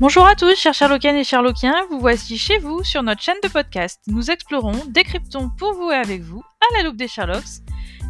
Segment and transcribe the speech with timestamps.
[0.00, 3.48] Bonjour à tous, chers Sherlockiennes et Sherlockiens, vous voici chez vous sur notre chaîne de
[3.48, 4.00] podcast.
[4.06, 7.60] Nous explorons, décryptons pour vous et avec vous, à la loupe des Sherlocks,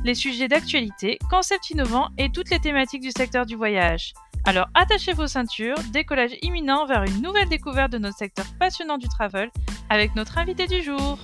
[0.04, 4.14] les sujets d'actualité, concepts innovants et toutes les thématiques du secteur du voyage.
[4.44, 9.08] Alors attachez vos ceintures, décollage imminent vers une nouvelle découverte de notre secteur passionnant du
[9.08, 9.50] travel
[9.88, 11.18] avec notre invité du jour.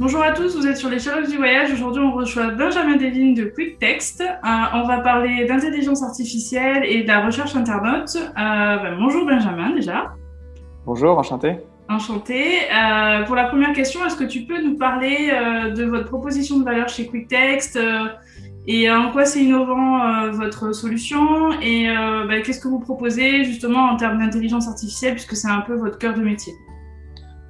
[0.00, 1.74] Bonjour à tous, vous êtes sur les Sherlocks du voyage.
[1.74, 4.22] Aujourd'hui, on reçoit Benjamin Devine de QuickText.
[4.22, 8.16] Euh, on va parler d'intelligence artificielle et de la recherche internaute.
[8.16, 10.14] Euh, ben, bonjour Benjamin déjà.
[10.86, 11.56] Bonjour, enchanté.
[11.90, 12.60] Enchanté.
[12.72, 15.32] Euh, pour la première question, est-ce que tu peux nous parler
[15.76, 17.78] de votre proposition de valeur chez QuickText
[18.66, 21.88] et en quoi c'est innovant votre solution et
[22.26, 25.98] ben, qu'est-ce que vous proposez justement en termes d'intelligence artificielle puisque c'est un peu votre
[25.98, 26.54] cœur de métier?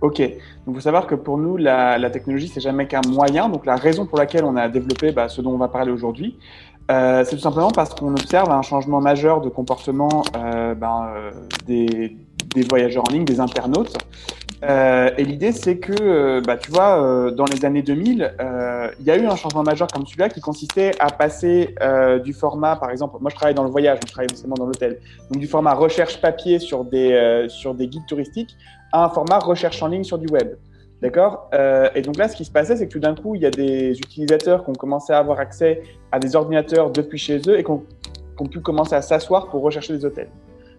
[0.01, 0.23] Ok,
[0.67, 3.51] donc faut savoir que pour nous, la, la technologie, c'est jamais qu'un moyen.
[3.51, 6.39] Donc la raison pour laquelle on a développé bah, ce dont on va parler aujourd'hui,
[6.91, 11.31] euh, c'est tout simplement parce qu'on observe un changement majeur de comportement euh, ben, euh,
[11.67, 12.17] des,
[12.55, 13.97] des, voyageurs en ligne, des internautes.
[14.63, 18.35] Euh, et l'idée, c'est que, euh, bah, tu vois, dans les années 2000,
[18.99, 21.75] il y a eu un changement majeur comme celui-là qui consistait à passer
[22.25, 24.99] du format, par exemple, moi je travaille dans le voyage, je travaille essentiellement dans l'hôtel,
[25.31, 28.57] donc du format recherche papier sur des, sur des guides touristiques
[28.93, 30.57] un format recherche en ligne sur du web.
[31.03, 31.49] D'accord?
[31.55, 33.47] Euh, Et donc là, ce qui se passait, c'est que tout d'un coup, il y
[33.47, 37.59] a des utilisateurs qui ont commencé à avoir accès à des ordinateurs depuis chez eux
[37.59, 37.85] et qui ont,
[38.51, 40.31] pu commencer à s'asseoir pour rechercher des hôtels.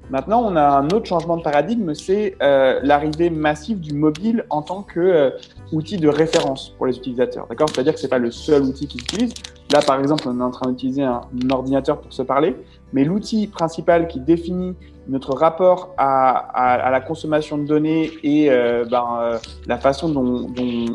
[0.09, 4.64] Maintenant, on a un autre changement de paradigme, c'est euh, l'arrivée massive du mobile en
[4.64, 7.45] tant qu'outil euh, de référence pour les utilisateurs.
[7.48, 7.70] D'accord?
[7.70, 9.34] C'est-à-dire que c'est pas le seul outil qu'ils utilisent.
[9.72, 12.56] Là, par exemple, on est en train d'utiliser un, ordinateur pour se parler,
[12.94, 14.76] mais l'outil principal qui définit
[15.12, 20.08] notre rapport à, à, à, la consommation de données et euh, ben, euh, la façon
[20.08, 20.86] dont, dont,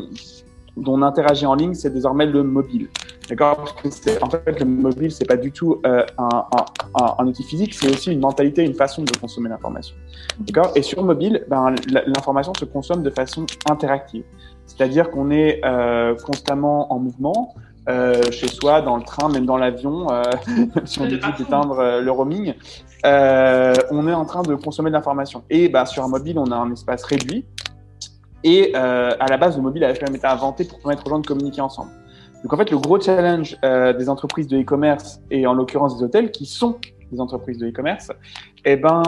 [0.75, 2.89] dont, on interagit en ligne, c'est désormais le mobile.
[3.29, 3.75] D'accord?
[4.21, 6.45] En fait, le mobile, c'est pas du tout euh, un,
[6.99, 9.95] un, un, outil physique, c'est aussi une mentalité, une façon de consommer l'information.
[10.39, 10.71] D'accord?
[10.75, 14.23] Et sur mobile, ben, l'information se consomme de façon interactive.
[14.65, 15.61] C'est-à-dire qu'on est
[16.25, 17.53] constamment en mouvement,
[17.89, 20.23] euh, chez soi, dans le train, même dans l'avion, euh,
[20.85, 22.53] si on décide d'éteindre euh, le roaming,
[23.05, 25.43] euh, on est en train de consommer de l'information.
[25.49, 27.45] Et bah, sur un mobile, on a un espace réduit.
[28.43, 31.09] Et euh, à la base, le mobile avait quand même été inventé pour permettre aux
[31.09, 31.91] gens de communiquer ensemble.
[32.43, 36.03] Donc en fait, le gros challenge euh, des entreprises de e-commerce et en l'occurrence des
[36.03, 36.77] hôtels, qui sont
[37.11, 38.11] des entreprises de e-commerce,
[38.65, 39.01] eh ben,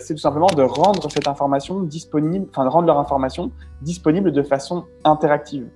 [0.00, 4.42] c'est tout simplement de rendre cette information disponible, enfin de rendre leur information disponible de
[4.42, 5.68] façon interactive.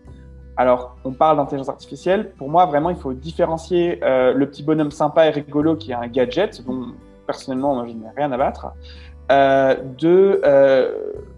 [0.57, 2.33] Alors, on parle d'intelligence artificielle.
[2.33, 6.09] Pour moi, vraiment, il faut différencier le petit bonhomme sympa et rigolo qui est un
[6.09, 6.95] gadget, dont
[7.27, 8.69] personnellement, je n'ai rien à battre,
[9.33, 10.93] euh, de euh,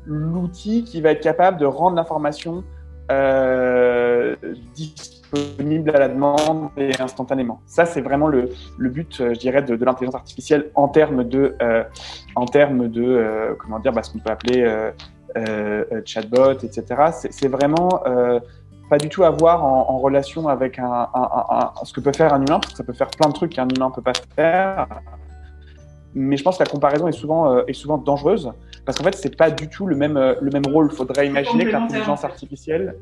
[0.05, 2.63] l'outil qui va être capable de rendre l'information
[3.11, 4.37] euh,
[4.75, 7.63] disponible à la demande et instantanément.
[7.65, 11.57] Ça, c'est vraiment le, le, but, je dirais, de, l'intelligence artificielle en termes de,
[12.35, 14.91] en termes de, comment dire, bah, ce qu'on peut appeler
[16.05, 16.85] chatbot, etc.
[17.31, 17.89] C'est vraiment
[18.91, 21.09] pas du tout à voir en, relation avec un,
[21.85, 23.69] ce que peut faire un humain, parce que ça peut faire plein de trucs qu'un
[23.69, 24.87] humain peut pas faire.
[26.15, 28.53] Mais je pense que la comparaison est souvent, euh, est souvent dangereuse,
[28.87, 30.89] parce qu'en fait, c'est pas du tout le même, euh, le même rôle.
[30.91, 32.97] Il faudrait imaginer que l'intelligence artificielle,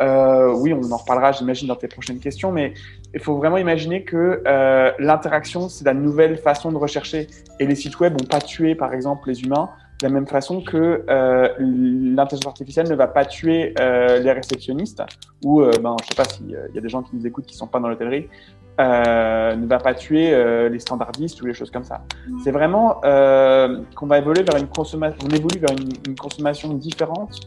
[0.00, 2.72] euh, oui, on en reparlera, j'imagine, dans tes prochaines questions, mais
[3.12, 4.42] il faut vraiment imaginer que
[4.98, 7.26] l'interaction, c'est la nouvelle façon de rechercher.
[7.58, 10.60] Et les sites web n'ont pas tué, par exemple, les humains, de la même façon
[10.60, 11.04] que
[11.58, 15.02] l'intelligence artificielle ne va pas tuer les réceptionnistes
[15.44, 17.66] ou, ben, je sais pas s'il y a des gens qui nous écoutent qui sont
[17.66, 18.28] pas dans l'hôtellerie,
[18.80, 22.02] euh, ne va pas tuer euh, les standardistes ou les choses comme ça.
[22.28, 22.38] Mmh.
[22.42, 26.74] C'est vraiment euh, qu'on va évoluer vers une consommation, on évolue vers une, une consommation
[26.74, 27.40] différente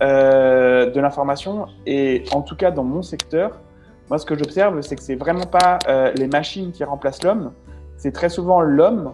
[0.00, 3.60] de l'information et en tout cas dans mon secteur,
[4.08, 5.78] moi ce que j'observe c'est que c'est vraiment pas
[6.16, 7.52] les machines qui remplacent l'homme,
[7.98, 9.12] c'est très souvent l'homme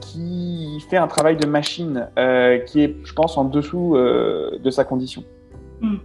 [0.00, 2.08] qui fait un travail de machine
[2.66, 5.22] qui est, je pense, en dessous de sa condition.
[5.80, 5.98] Mmh.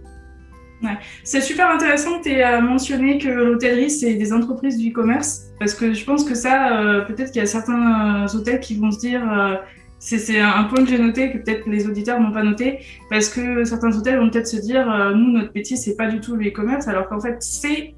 [1.24, 5.74] C'est super intéressant que tu aies mentionné que l'hôtellerie, c'est des entreprises du e-commerce, parce
[5.74, 9.00] que je pense que ça, euh, peut-être qu'il y a certains hôtels qui vont se
[9.00, 9.56] dire, euh,
[9.98, 12.78] c'est un point que j'ai noté, que peut-être les auditeurs n'ont pas noté,
[13.10, 16.20] parce que certains hôtels vont peut-être se dire, euh, nous, notre métier, c'est pas du
[16.20, 17.94] tout le e-commerce, alors qu'en fait, c'est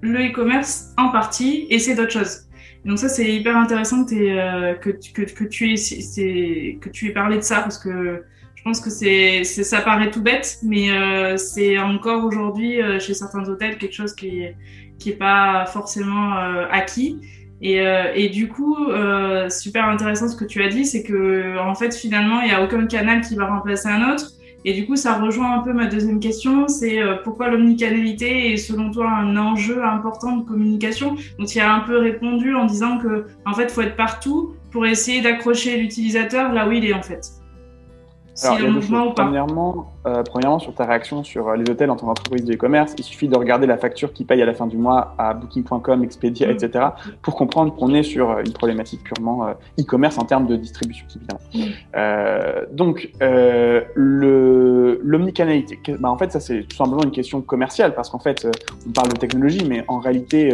[0.00, 2.48] le e-commerce en partie, et c'est d'autres choses.
[2.84, 7.60] Donc ça, c'est hyper intéressant euh, que, tu aies, que tu aies parlé de ça,
[7.60, 8.24] parce que
[8.62, 13.12] je pense que c'est, ça paraît tout bête, mais euh, c'est encore aujourd'hui, euh, chez
[13.12, 14.56] certains hôtels, quelque chose qui n'est
[15.00, 17.18] qui pas forcément euh, acquis.
[17.60, 18.76] Et, euh, et, du coup,
[19.48, 22.62] super intéressant ce que tu as dit, c'est que en fait, finalement, il n'y a
[22.62, 24.30] aucun canal qui va remplacer un autre.
[24.64, 28.92] Et du coup, ça rejoint un peu ma deuxième question, c'est pourquoi l'omnicanalité est selon
[28.92, 31.16] toi un enjeu important de communication?
[31.40, 34.86] Donc, tu as un peu répondu en disant que en fait, faut être partout pour
[34.86, 37.41] essayer d'accrocher l'utilisateur là où il est en fait.
[38.42, 39.12] Alors, il y a deux choses.
[39.14, 42.94] Premièrement, euh, premièrement, sur ta réaction sur euh, les hôtels en tant qu'entreprise de e-commerce,
[42.96, 46.02] il suffit de regarder la facture qui paye à la fin du mois à Booking.com,
[46.02, 46.52] Expedia, mm.
[46.52, 46.86] etc.,
[47.20, 49.48] pour comprendre qu'on est sur euh, une problématique purement
[49.78, 51.40] e-commerce en termes de distribution, évidemment.
[51.54, 52.74] Mm.
[52.74, 53.10] donc,
[53.94, 58.48] l'omnicanalité, bah, en fait, ça c'est tout simplement une question commerciale, parce qu'en fait,
[58.86, 60.52] on parle de technologie, mais en réalité,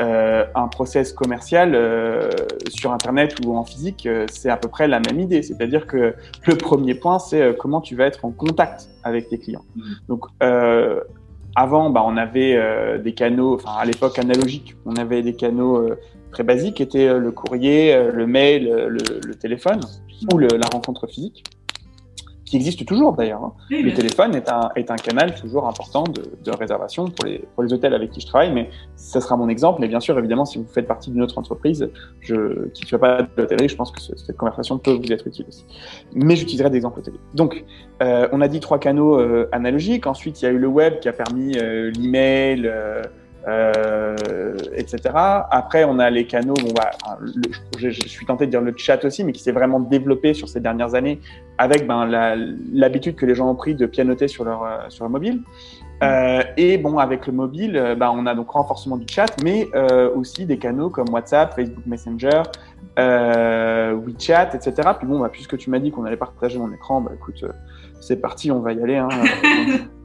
[0.00, 2.30] euh, un process commercial euh,
[2.68, 5.42] sur Internet ou en physique, euh, c'est à peu près la même idée.
[5.42, 6.14] C'est-à-dire que
[6.46, 9.64] le premier point, c'est comment tu vas être en contact avec tes clients.
[9.74, 9.82] Mmh.
[10.08, 10.26] Donc,
[11.56, 15.90] avant, bah, on avait des canaux, enfin à l'époque analogique, on avait des canaux
[16.30, 19.80] très basiques, qui étaient le courrier, le mail, le, le téléphone
[20.32, 21.42] ou le, la rencontre physique
[22.48, 23.42] qui existe toujours d'ailleurs.
[23.44, 23.52] Hein.
[23.70, 27.62] le téléphone est un, est un canal toujours important de, de, réservation pour les, pour
[27.62, 29.80] les hôtels avec qui je travaille, mais ça sera mon exemple.
[29.80, 31.88] Mais bien sûr, évidemment, si vous faites partie d'une autre entreprise
[32.20, 35.26] je, qui ne fait pas de l'hôtellerie, je pense que cette conversation peut vous être
[35.26, 35.64] utile aussi.
[36.14, 37.20] Mais j'utiliserai des exemples hôteliers.
[37.34, 37.64] Donc,
[38.02, 40.06] euh, on a dit trois canaux euh, analogiques.
[40.06, 42.70] Ensuite, il y a eu le web qui a permis euh, l'email,
[43.48, 45.00] euh, etc.
[45.14, 46.54] Après, on a les canaux,
[47.78, 50.60] je, suis tenté de dire le chat aussi, mais qui s'est vraiment développé sur ces
[50.60, 51.20] dernières années
[51.56, 52.06] avec ben,
[52.72, 55.40] l'habitude que les gens ont pris de pianoter sur leur, euh, mobile.
[56.02, 59.68] Euh, et bon, avec le mobile, ben, on a donc renforcement du chat, mais
[60.14, 62.42] aussi des canaux comme WhatsApp, Facebook Messenger,
[62.96, 64.90] WeChat, etc.
[64.98, 67.44] Puis bon, bah, puisque tu m'as dit qu'on allait partager mon écran, bah, écoute,
[68.00, 68.96] c'est parti, on va y aller.
[68.96, 69.08] Hein.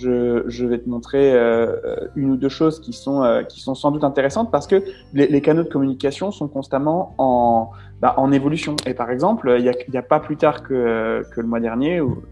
[0.00, 1.76] je, je, vais te montrer euh,
[2.16, 4.82] une ou deux choses qui sont, euh, qui sont sans doute intéressantes parce que
[5.12, 7.70] les, les canaux de communication sont constamment en,
[8.00, 8.76] bah, en évolution.
[8.86, 12.00] Et par exemple, il n'y a, a, pas plus tard que, que le mois dernier,
[12.00, 12.22] où,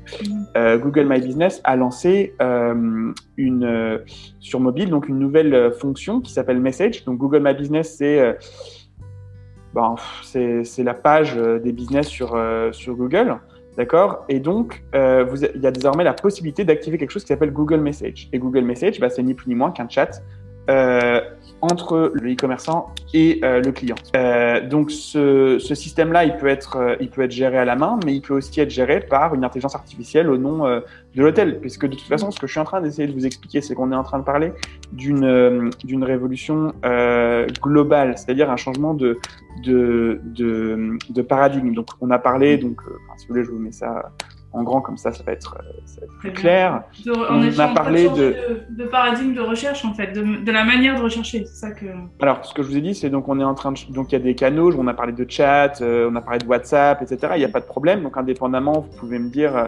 [0.57, 4.01] euh, Google My Business a lancé euh, une,
[4.41, 7.05] sur mobile donc une nouvelle fonction qui s'appelle Message.
[7.05, 8.39] Donc Google My Business, c'est
[9.75, 12.39] bon, c'est la page des business sur,
[12.73, 13.39] sur Google.
[13.79, 14.25] D'accord?
[14.29, 17.79] Et donc, euh, il y a désormais la possibilité d'activer quelque chose qui s'appelle Google
[17.79, 18.29] Message.
[18.33, 20.21] Et Google Message, bah, c'est ni plus ni moins qu'un chat
[20.69, 21.21] euh,
[21.61, 23.97] entre le e-commerçant et euh, le client.
[24.15, 27.75] Euh, donc ce, ce système-là, il peut être, euh, il peut être géré à la
[27.75, 30.81] main, mais il peut aussi être géré par une intelligence artificielle au nom euh,
[31.17, 33.27] de l'hôtel, puisque de toute façon, ce que je suis en train d'essayer de vous
[33.27, 34.53] expliquer, c'est qu'on est en train de parler
[34.93, 36.73] d'une d'une révolution
[37.61, 39.19] globale, c'est-à-dire un changement de
[39.65, 41.75] de, de de paradigme.
[41.75, 42.81] Donc on a parlé, donc
[43.17, 44.13] si vous voulez, je vous mets ça
[44.53, 46.83] en grand comme ça, ça va être, euh, ça va être plus clair.
[47.05, 48.65] De, on, on a parlé de...
[48.71, 48.85] de...
[48.85, 51.45] paradigme de recherche en fait, de, de la manière de rechercher.
[51.47, 51.87] ça que.
[52.21, 54.11] Alors, ce que je vous ai dit, c'est donc on est en train de donc
[54.11, 54.73] il y a des canaux.
[54.79, 57.33] On a parlé de chat, euh, on a parlé de WhatsApp, etc.
[57.37, 58.03] Il n'y a pas de problème.
[58.03, 59.67] Donc indépendamment, vous pouvez me dire, euh,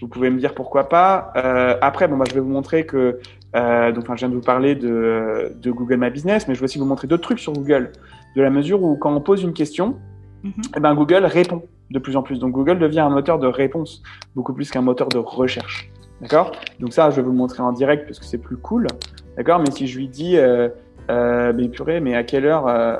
[0.00, 1.32] vous pouvez me dire pourquoi pas.
[1.36, 3.18] Euh, après, bon, bah, je vais vous montrer que
[3.54, 6.60] euh, donc, enfin, je viens de vous parler de, de Google My Business, mais je
[6.60, 7.92] vais aussi vous montrer d'autres trucs sur Google,
[8.34, 9.98] de la mesure où quand on pose une question,
[10.42, 10.76] mm -hmm.
[10.76, 12.38] eh ben Google répond de plus en plus.
[12.38, 14.02] Donc Google devient un moteur de réponse,
[14.34, 15.90] beaucoup plus qu'un moteur de recherche.
[16.20, 16.52] D'accord?
[16.78, 18.86] Donc ça, je vais vous le montrer en direct parce que c'est plus cool.
[19.36, 19.58] D'accord?
[19.58, 20.68] Mais si je lui dis, euh,
[21.10, 22.96] euh, mais purée, mais à quelle heure euh,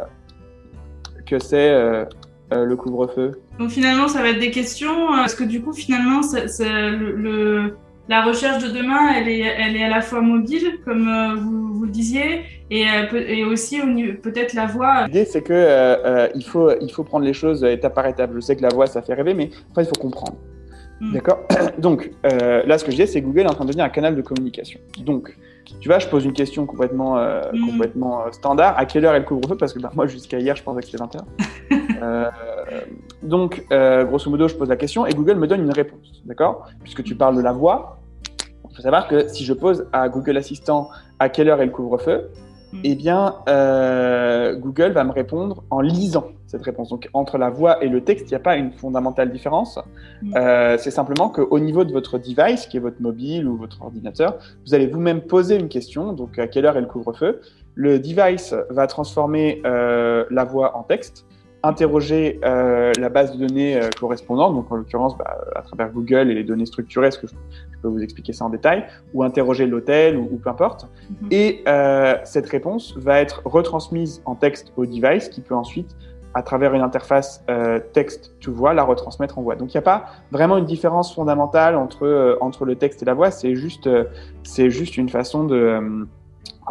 [1.27, 2.05] que c'est euh,
[2.51, 3.41] le couvre-feu?
[3.59, 5.07] Donc finalement, ça va être des questions.
[5.09, 7.77] Parce que du coup, finalement, le, le
[8.09, 11.75] la recherche de demain, elle est, elle est à la fois mobile, comme euh, vous,
[11.75, 13.81] vous, le disiez, et, euh, et aussi
[14.23, 15.07] peut-être la voix.
[15.07, 18.33] L'idée, c'est que euh, il, faut, il faut prendre les choses étape par étape.
[18.35, 20.37] Je sais que la voix, ça fait rêver, mais enfin, il faut comprendre.
[21.01, 21.13] Mm.
[21.13, 21.41] D'accord?
[21.79, 23.85] Donc, euh, là, ce que je dis, c'est que Google est en train de devenir
[23.85, 24.81] un canal de communication.
[25.05, 25.37] Donc,
[25.81, 27.67] tu vois, je pose une question complètement, euh, mm.
[27.67, 28.77] complètement standard.
[28.79, 29.57] À quelle heure est le couvre-feu?
[29.57, 32.31] Parce que bah, moi, jusqu'à hier, je pensais que c'était 20h.
[33.23, 33.65] donc,
[34.07, 36.23] grosso modo, je pose la question et Google me donne une réponse.
[36.25, 36.67] D'accord?
[36.83, 38.03] Puisque tu parles de la voix,
[38.73, 40.89] il faut savoir que si je pose à Google Assistant
[41.19, 42.31] à quelle heure est le couvre-feu,
[42.73, 42.81] mm.
[42.85, 46.91] eh bien, euh, Google va me répondre en lisant cette réponse.
[46.91, 49.79] Donc, entre la voix et le texte, il n'y a pas une fondamentale différence.
[50.37, 54.39] Euh, c'est simplement qu'au niveau de votre device, qui est votre mobile ou votre ordinateur,
[54.67, 56.13] vous allez vous-même poser une question.
[56.13, 57.41] Donc, à quelle heure est le couvre-feu
[57.75, 61.27] Le device va transformer euh, la voix en texte
[61.65, 66.35] interroger euh, la base de données correspondante, donc en l'occurrence bah, à travers Google et
[66.35, 69.69] les données structurées, ce que je, je, peux vous expliquer ça en détail, ou interroger
[69.69, 70.89] l'hôtel ou, ou, peu importe.
[70.89, 71.33] -hmm.
[71.41, 71.63] Et
[72.25, 75.91] cette réponse va être retransmise en texte au device qui peut ensuite,
[76.35, 79.57] à travers une interface euh, texte-to-voix, la retransmettre en voix.
[79.57, 83.05] Donc il n'y a pas vraiment une différence fondamentale entre, euh, entre le texte et
[83.05, 84.05] la voix, c'est juste, euh,
[84.43, 86.07] c'est juste une façon de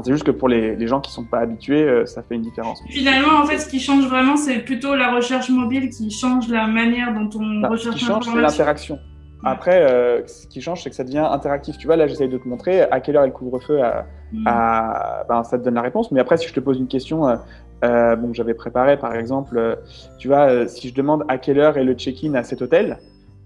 [0.04, 2.42] c'est juste que pour les, les, gens qui sont pas habitués, euh, ça fait une
[2.42, 2.82] différence.
[2.90, 6.68] Finalement, en fait, ce qui change vraiment, c'est plutôt la recherche mobile qui change la
[6.68, 9.00] manière dont on bah, recherche c'est l'interaction.
[9.44, 11.78] Après, euh, ce qui change, c'est que ça devient interactif.
[11.78, 13.82] Tu vois, là, j'essaye de te montrer à quelle heure est le couvre-feu.
[13.82, 14.44] À, Mm.
[14.48, 16.12] à- ben, ça te donne la réponse.
[16.12, 17.36] Mais après, si je te pose une question, euh,
[17.84, 19.76] euh, bon, j'avais préparé, par exemple, euh,
[20.20, 22.98] tu vois, si je demande à quelle heure est le check-in à cet hôtel,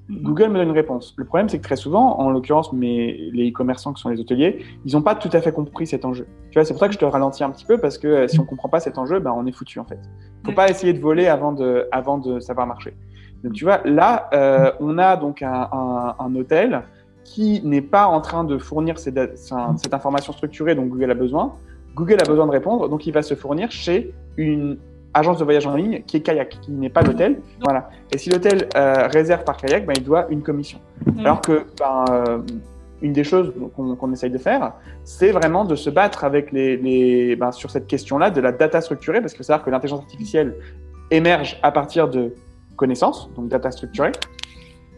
[0.07, 0.21] Mhm.
[0.21, 1.15] Google me donne une réponse.
[1.17, 4.63] Le problème, c'est que très souvent, en l'occurrence, mes, les e-commerçants qui sont les hôteliers,
[4.85, 6.27] ils n'ont pas tout à fait compris cet enjeu.
[6.51, 8.27] Tu vois, c'est pour ça que je te ralentis un petit peu parce que euh,
[8.27, 9.97] si on comprend pas cet enjeu, ben, on est foutu en fait.
[10.45, 12.93] Faut pas essayer de voler avant de, avant de savoir marcher.
[13.45, 16.81] Donc tu vois, là, euh, on a donc un, un- un hôtel
[17.23, 21.53] qui n'est pas en train de fournir cette information structurée dont Google a besoin.
[21.95, 24.77] Google a besoin de répondre, donc il va se fournir chez une
[25.13, 27.39] agence de voyage en ligne qui est Kayak, qui n'est pas l'hôtel.
[27.63, 27.89] Voilà.
[28.11, 30.79] Et si l'hôtel euh, réserve par Kayak, ben, il doit une commission.
[31.05, 31.19] Mhm.
[31.19, 32.37] Alors que ben, euh,
[33.01, 34.73] une des choses qu'on essaye de faire,
[35.03, 38.81] c'est vraiment de se battre avec les, les- ben, sur cette question-là de la data
[38.81, 40.55] structurée, parce que c'est-à-dire que l'intelligence artificielle
[41.11, 42.33] émerge à partir de
[42.75, 44.11] connaissances, donc data structurée,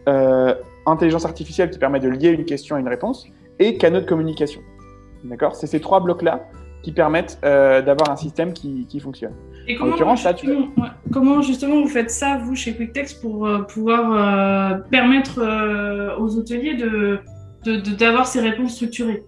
[0.08, 0.54] euh,
[0.86, 3.26] intelligence artificielle qui permet de lier une question à une réponse,
[3.58, 4.60] et canaux de communication.
[5.24, 5.54] D'accord?
[5.56, 6.46] C'est ces trois blocs-là
[6.82, 9.32] qui permettent euh, d'avoir un système qui, qui fonctionne.
[9.66, 10.48] Et En comment, l'occurrence, là, tu-
[11.12, 15.40] comment justement vous faites ça, vous, chez QuickText, pour euh, pouvoir permettre
[16.18, 17.18] aux hôteliers de
[17.64, 19.24] de- de- d'avoir ces réponses structurées?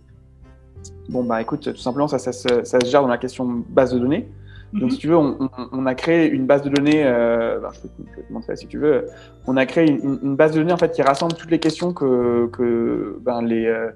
[1.08, 4.28] Bon, bah écoute, tout simplement, ça, ça se gère dans la question base de données.
[4.72, 7.02] Donc, si tu veux, on, on- on a créé une base de données.
[7.04, 9.06] euh, ben, je, peux, te- je peux te montrer si tu veux.
[9.46, 11.92] On a créé une, une base de données en fait qui rassemble toutes les questions
[11.92, 13.90] que, que ben, les, euh,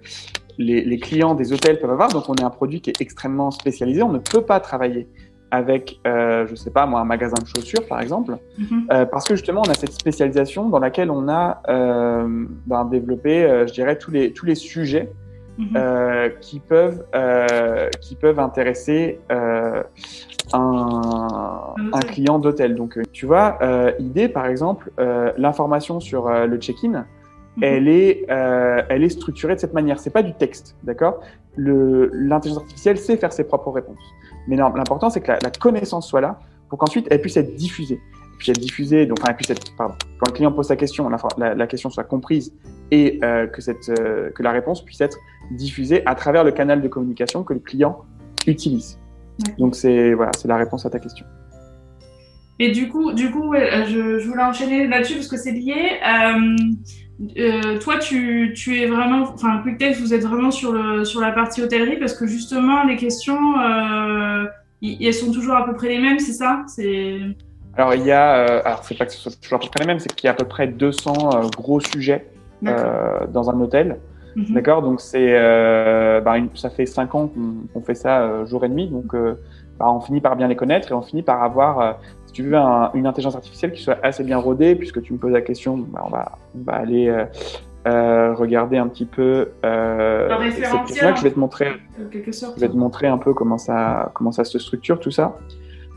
[0.58, 2.08] les, les clients des hôtels peuvent avoir.
[2.10, 4.02] Donc, on est un produit qui est extrêmement spécialisé.
[4.02, 5.06] On ne peut pas travailler
[5.50, 8.86] avec, euh, je sais pas moi, un magasin de chaussures par exemple, Mhm.
[8.90, 12.26] euh, parce que justement, on a cette spécialisation dans laquelle on a euh,
[12.66, 15.12] ben, développé, je dirais, tous les, tous les sujets
[15.56, 15.68] Mhm.
[15.76, 19.82] euh, qui peuvent euh, qui peuvent intéresser euh,
[20.52, 22.74] un, un client d'hôtel.
[22.74, 27.06] Donc, euh, tu vois, euh, idée par exemple, euh, l'information sur euh, le check-in,
[27.56, 27.62] Mhm.
[27.62, 30.00] elle est euh, elle est structurée de cette manière.
[30.00, 31.20] C'est pas du texte, d'accord?
[31.56, 34.04] L'intelligence artificielle sait faire ses propres réponses.
[34.48, 38.00] Mais l'important c'est que la, la connaissance soit là pour qu'ensuite elle puisse être diffusée.
[38.38, 41.18] Puis être diffusée, donc enfin, puisse être, pardon, quand le client pose sa question, la,
[41.38, 42.52] la, la question soit comprise
[42.90, 45.16] et euh, que cette euh, que la réponse puisse être
[45.52, 48.04] diffusée à travers le canal de communication que le client
[48.46, 48.98] utilise.
[49.38, 49.56] D'accord.
[49.58, 51.26] Donc c'est voilà, c'est la réponse à ta question.
[52.58, 55.52] Et du coup, du coup ouais, euh, je, je voulais enchaîner là-dessus parce que c'est
[55.52, 56.00] lié.
[57.38, 61.30] Euh, toi, tu, tu es vraiment, enfin, QuickText, vous êtes vraiment sur, le, sur la
[61.30, 64.46] partie hôtellerie parce que justement, les questions, euh,
[64.82, 66.64] y- elles sont toujours à peu près les mêmes, c'est ça?
[66.66, 67.20] C'est
[67.76, 69.80] Alors il y a, euh, alors c'est pas que ce soit toujours à peu près
[69.80, 72.26] les mêmes, c'est qu'il y a à peu près 200 euh, gros sujets
[72.70, 73.98] euh, dans un hôtel.
[74.36, 74.54] Mhm.
[74.54, 77.30] D'accord, donc c'est, euh, bah, ça fait cinq ans
[77.72, 79.14] qu'on fait ça jour et demi, donc
[79.78, 81.92] bah, on finit par bien les connaître et on finit par avoir, euh,
[82.26, 85.18] si tu veux, un- une intelligence artificielle qui soit assez bien rodée, puisque tu me
[85.18, 87.08] poses la question, bah, on va, on va aller
[87.86, 91.66] euh, regarder un petit peu euh, référentiel, question-là que je vais te montrer.
[92.56, 95.36] Je vais te montrer un peu comment ça, comment ça se structure, tout ça.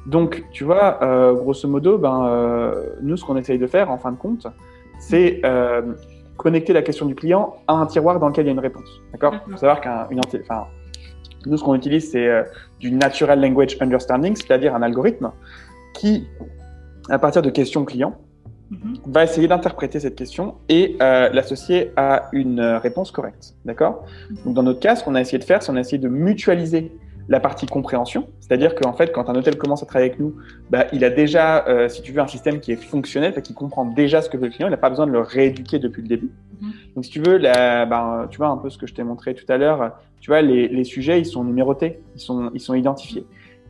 [0.08, 3.98] Donc, tu vois, euh, grosso modo, ben, euh, nous, ce qu'on essaye de faire, en
[3.98, 4.48] fin de compte,
[5.00, 5.82] c'est euh,
[6.38, 8.90] connecter la question du client à un tiroir dans lequel il y a une réponse.
[9.12, 9.36] D'accord?
[9.48, 10.66] Il faut savoir qu'une enfin,
[11.46, 12.46] nous, ce qu'on utilise, c'est
[12.80, 15.32] du Natural Language Understanding, c'est-à-dire un algorithme
[15.94, 16.28] qui,
[17.10, 18.16] à partir de questions clients,
[18.70, 18.98] Mhm.
[19.08, 23.56] va essayer d'interpréter cette question et l'associer à une réponse correcte.
[23.64, 24.04] D'accord?
[24.46, 26.10] Donc, dans notre cas, ce qu'on a essayé de faire, c'est qu'on a essayé de
[26.10, 26.92] mutualiser
[27.30, 30.36] la partie compréhension, c'est-à-dire qu'en fait, quand un hôtel commence à travailler avec nous,
[30.70, 33.86] bah, il a déjà, euh, si tu veux, un système qui est fonctionnel, qu'il comprend
[33.86, 36.08] déjà ce que veut le client, il n'a pas besoin de le rééduquer depuis le
[36.08, 36.32] début.
[36.62, 36.72] Mhm.
[36.96, 39.34] Donc, si tu veux, la, ben, tu vois un peu ce que je t'ai montré
[39.34, 42.74] tout à l'heure, tu vois, les, les sujets, ils sont numérotés, ils sont, ils sont
[42.74, 43.26] identifiés.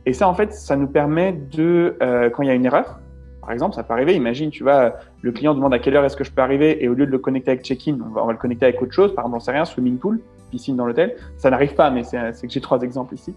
[0.06, 3.00] Et ça, en fait, ça nous permet de, euh, quand il y a une erreur,
[3.40, 6.16] par exemple, ça peut arriver, imagine, tu vois, le client demande à quelle heure est-ce
[6.16, 8.26] que je peux arriver, et au lieu de le connecter avec check-in, on va, on
[8.26, 10.86] va le connecter avec autre chose, par exemple, j'en sais rien, swimming pool, piscine dans
[10.86, 11.16] l'hôtel.
[11.36, 13.34] Ça n'arrive pas, mais c'est que j'ai trois exemples ici.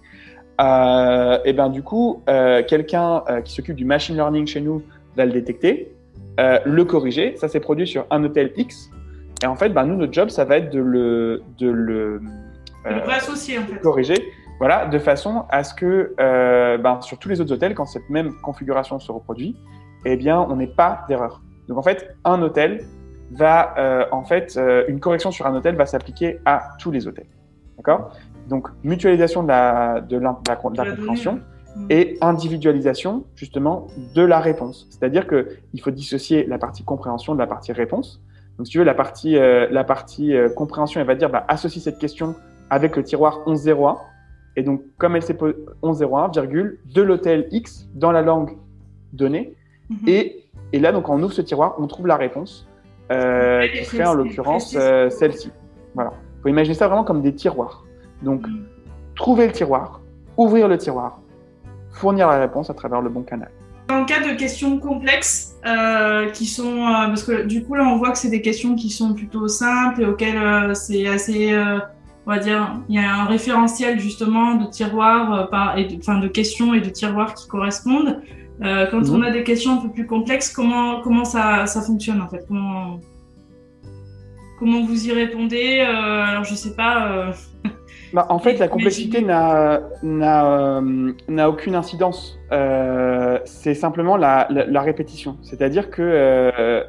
[0.60, 4.84] Euh, et ben du coup, euh, quelqu'un euh, qui s'occupe du machine learning chez nous
[5.16, 5.96] va le détecter,
[6.38, 7.36] le corriger.
[7.38, 8.90] Ça s'est produit sur un hôtel X.
[9.44, 12.22] Et en fait, ben, nous, notre job, ça va être de le, de le,
[12.86, 13.80] De le réassocier, en fait.
[13.82, 14.16] corriger,
[14.60, 16.14] voilà, de façon à ce que
[16.78, 19.56] ben, sur tous les autres hôtels, quand cette même configuration se reproduit,
[20.06, 21.42] eh bien, on n'ait pas d'erreur.
[21.68, 22.86] Donc en fait, un hôtel
[23.32, 27.08] va, euh, en fait, euh, une correction sur un hôtel va s'appliquer à tous les
[27.08, 27.28] hôtels,
[27.78, 28.12] d'accord?
[28.50, 31.40] Donc mutualisation de la, de la, de compréhension
[31.74, 31.86] Mhm.
[31.90, 34.88] et individualisation justement de la réponse.
[34.90, 38.22] C'est-à-dire que il faut dissocier la partie compréhension de la partie réponse.
[38.58, 41.82] Donc si tu veux la partie euh, la partie compréhension, elle va dire bah, associe
[41.82, 42.36] cette question
[42.70, 43.98] avec le tiroir 1101
[44.58, 48.58] et donc comme elle s'est posée 1101 virgule de l'hôtel X dans la langue
[49.14, 49.56] donnée
[49.90, 49.98] Mhm.
[50.08, 52.68] et, et là donc on ouvre ce tiroir, on trouve la réponse
[53.12, 55.52] euh, qui serait en l'occurrence euh, celle-ci.
[55.96, 56.14] Voilà.
[56.40, 57.84] Il faut imaginer ça vraiment comme des tiroirs.
[58.22, 58.64] Donc, mm.
[59.16, 60.02] trouver le tiroir,
[60.38, 61.20] ouvrir le tiroir,
[61.92, 63.50] fournir la réponse à travers le bon canal.
[63.90, 67.98] Dans le cas de questions complexes, euh, qui sont parce que du coup là on
[67.98, 71.54] voit que c'est des questions qui sont plutôt simples et auxquelles c'est assez
[72.26, 76.20] on va dire, il y a un référentiel justement de tiroirs, par, et de, enfin,
[76.20, 78.22] de questions et de tiroirs qui correspondent.
[78.64, 79.24] Euh, quand on mhm.
[79.24, 82.46] a des questions un peu plus complexes, comment, comment ça, ça fonctionne en fait?
[82.48, 83.00] Comment,
[84.60, 85.80] comment vous y répondez?
[85.80, 87.12] Euh, Alors je sais pas.
[87.12, 87.32] Euh,
[88.14, 92.38] bah, en fait, la complexité n'a n'a aucune incidence.
[93.46, 95.38] c'est simplement la, la, répétition.
[95.42, 96.84] C'est-à-dire que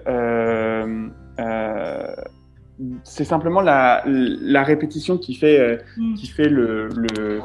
[3.05, 6.15] c'est simplement la, la, répétition qui fait, mm.
[6.15, 7.41] qui fait le, le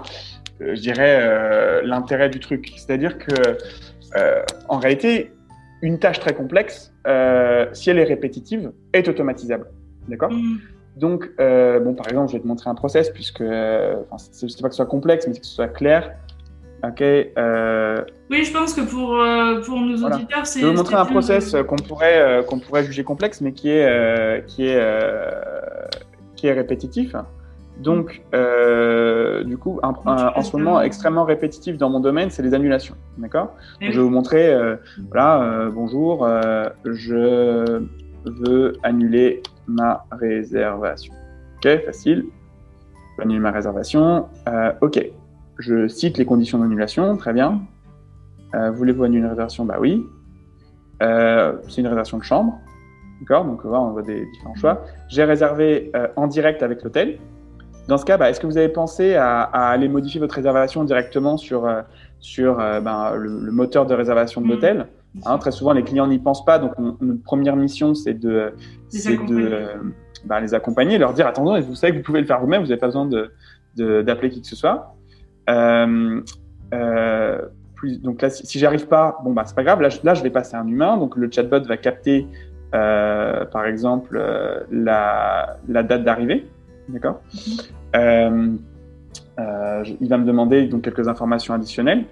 [0.59, 2.73] je dirais, l'intérêt du truc.
[2.75, 3.31] C'est-à-dire que
[4.15, 5.31] euh, en réalité,
[5.81, 9.67] une tâche très complexe, euh, si elle est répétitive, est automatisable.
[10.07, 10.57] D'accord mm.
[10.95, 14.67] Donc, euh, bon, par exemple, je vais te montrer un process, puisque, enfin, c'est pas
[14.67, 16.11] que ce soit complexe, mais que ce soit clair.
[16.83, 17.01] Ok.
[17.01, 19.09] Oui, je pense que pour,
[19.63, 20.59] pour nos auditeurs, c'est.
[20.59, 24.45] Je vais vous montrer un process qu'on pourrait, qu'on pourrait juger complexe, mais qui est,
[24.47, 24.81] qui est,
[26.35, 27.15] qui est répétitif.
[27.79, 32.53] Donc, euh, du coup, un, en ce moment extrêmement répétitif dans mon domaine, c'est les
[32.53, 32.95] annulations.
[33.17, 33.53] D'accord?
[33.79, 34.77] Je vais vous montrer, euh,
[35.11, 36.27] voilà, euh, bonjour,
[36.83, 37.83] je
[38.25, 41.13] veux annuler ma réservation.
[41.57, 42.25] Ok, facile.
[42.25, 44.27] Je veux annuler ma réservation.
[44.81, 45.11] Ok,
[45.59, 47.61] je cite les conditions d'annulation, très bien.
[48.73, 49.65] Voulez-vous annuler une réservation?
[49.65, 50.03] Bah oui.
[50.99, 52.57] c'est une réservation de chambre.
[53.19, 53.45] D'accord?
[53.45, 54.81] Donc, on voit des différents choix.
[55.09, 57.19] J'ai réservé en direct avec l'hôtel.
[57.87, 61.37] Dans ce cas, bah, est-ce que vous avez pensé à, aller modifier votre réservation directement
[61.37, 61.81] sur, euh,
[62.19, 64.49] sur euh, ben, le, moteur de réservation de mm.
[64.49, 64.87] l'hôtel
[65.25, 66.59] hein, Très souvent, les clients n'y pensent pas.
[66.59, 68.53] Donc, notre première mission, c'est de,
[68.93, 69.67] de
[70.25, 72.67] ben, les accompagner, leur dire attendez, vous savez que vous pouvez le faire vous-même, vous
[72.67, 73.07] n'avez pas besoin
[73.77, 74.95] d'appeler qui que ce soit.
[75.49, 76.21] Euh,
[77.75, 79.79] plus, donc là, si, si j'arrive pas, bon bah c'est pas grave.
[79.81, 80.97] Là, là, je vais passer un humain.
[80.97, 82.27] Donc le chatbot va capter,
[82.71, 84.21] par exemple,
[84.71, 86.47] la, la date d'arrivée.
[86.89, 87.21] D'accord
[87.95, 88.53] euh,
[89.39, 92.05] euh, Il va me demander donc quelques informations additionnelles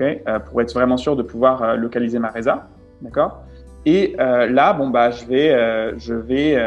[0.00, 2.68] euh, pour être vraiment sûr de pouvoir localiser ma résa.
[3.02, 3.44] D'accord
[3.86, 6.58] Et là, bon, bah, je vais, je vais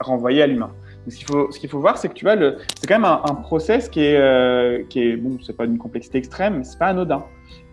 [0.00, 0.70] renvoyer à l'humain.
[1.08, 2.34] Ce qu'il faut, ce qu'il faut voir, c'est que tu vois,
[2.80, 6.18] c'est quand même un, un process qui est, qui est, bon, c'est pas d'une complexité
[6.18, 7.24] extrême, mais c'est pas anodin.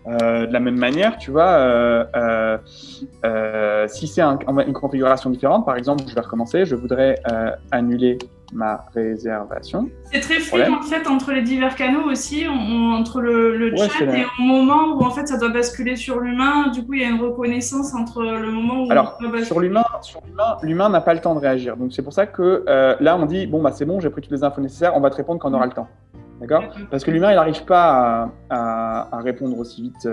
[0.06, 2.04] Euh, de la même manière, tu vois, euh,
[3.24, 7.22] euh, si c'est un, une configuration différente, par exemple, je vais recommencer, je voudrais
[7.70, 8.18] annuler
[8.52, 9.88] ma réservation.
[10.12, 14.26] C'est très fluide en fait entre les divers canaux aussi, entre le, le chat et
[14.38, 16.68] au moment où en fait ça doit basculer sur l'humain.
[16.68, 20.20] Du coup, il y a une reconnaissance entre le moment où alors sur l'humain, sur
[20.24, 21.76] l'humain, l'humain n'a pas le temps de réagir.
[21.78, 22.62] Donc c'est pour ça que
[23.00, 25.08] là on dit bon bah c'est bon, j'ai pris toutes les infos nécessaires, on va
[25.08, 25.88] te répondre quand on aura le temps.
[26.40, 30.08] D'accord Parce que l'humain, il n'arrive pas à, à, répondre aussi vite.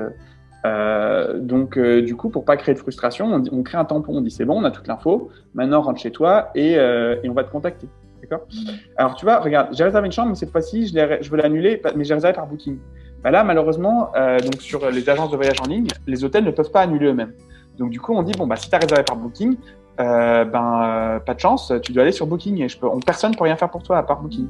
[0.65, 4.13] Euh, donc, euh, du coup, pour pas créer de frustration, on, on crée un tampon.
[4.15, 5.29] On dit c'est bon, on a toute l'info.
[5.53, 7.87] Maintenant, rentre chez toi et, euh, et on va te contacter.
[8.21, 8.69] D'accord mm.
[8.97, 11.81] Alors, tu vois, regarde, j'ai réservé une chambre, mais cette fois-ci, je, je, veux l'annuler,
[11.95, 12.77] mais j'ai réservé par Booking.
[13.23, 16.51] Bah là, malheureusement, euh, donc sur les agences de voyage en ligne, les hôtels ne
[16.51, 17.33] peuvent pas annuler eux-mêmes.
[17.77, 19.57] Donc, du coup, on dit bon, bah, si tu as réservé par Booking,
[19.97, 23.37] ben, pas de chance, tu dois aller sur Booking et je peux, on, personne ne
[23.37, 24.47] peut rien faire pour toi à part Booking.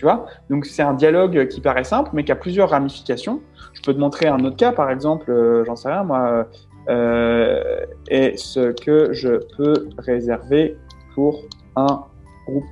[0.00, 3.42] Tu vois Donc c'est un dialogue qui paraît simple, mais qui a plusieurs ramifications.
[3.74, 6.46] Je peux te montrer un autre cas, par exemple, euh, j'en sais rien, moi,
[6.88, 10.78] euh, est-ce que je peux réserver
[11.14, 11.42] pour
[11.76, 12.06] un
[12.46, 12.64] groupe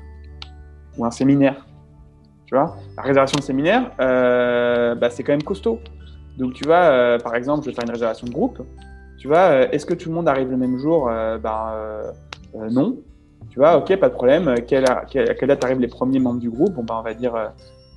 [0.97, 1.67] ou un séminaire
[2.47, 5.81] Tu vois La réservation de séminaire, euh, bah, c'est quand même costaud.
[6.39, 8.63] Donc tu vois, par exemple, je vais faire une réservation de groupe.
[9.19, 11.11] Tu vois, est-ce que tout le monde arrive le même jour?
[11.43, 11.75] Ben
[12.71, 12.97] non.
[13.59, 14.55] Tu vois, ok, pas de problème.
[14.69, 17.35] Quelle, à quelle date arrivent les premiers membres du groupe Bon, bah, on va dire
[17.35, 17.49] euh,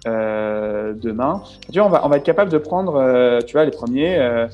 [0.08, 1.44] euh, demain.
[1.72, 4.48] Tu vois, on va, on va être capable de prendre, euh, tu vois, les premiers,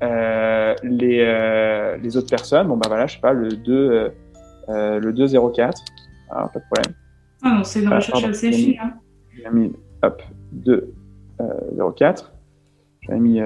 [0.00, 2.68] les, les autres personnes.
[2.68, 4.10] Bon, bah voilà, je sais pas, le 2,
[4.68, 5.82] le 204.
[6.30, 6.94] Ah, pas de problème.
[7.42, 8.76] Ah non, c'est une recherche assez fine.
[8.82, 8.94] Hein.
[9.36, 9.70] J'ai mis,
[10.02, 10.22] hop,
[10.52, 12.32] 204.
[13.02, 13.38] J'avais mis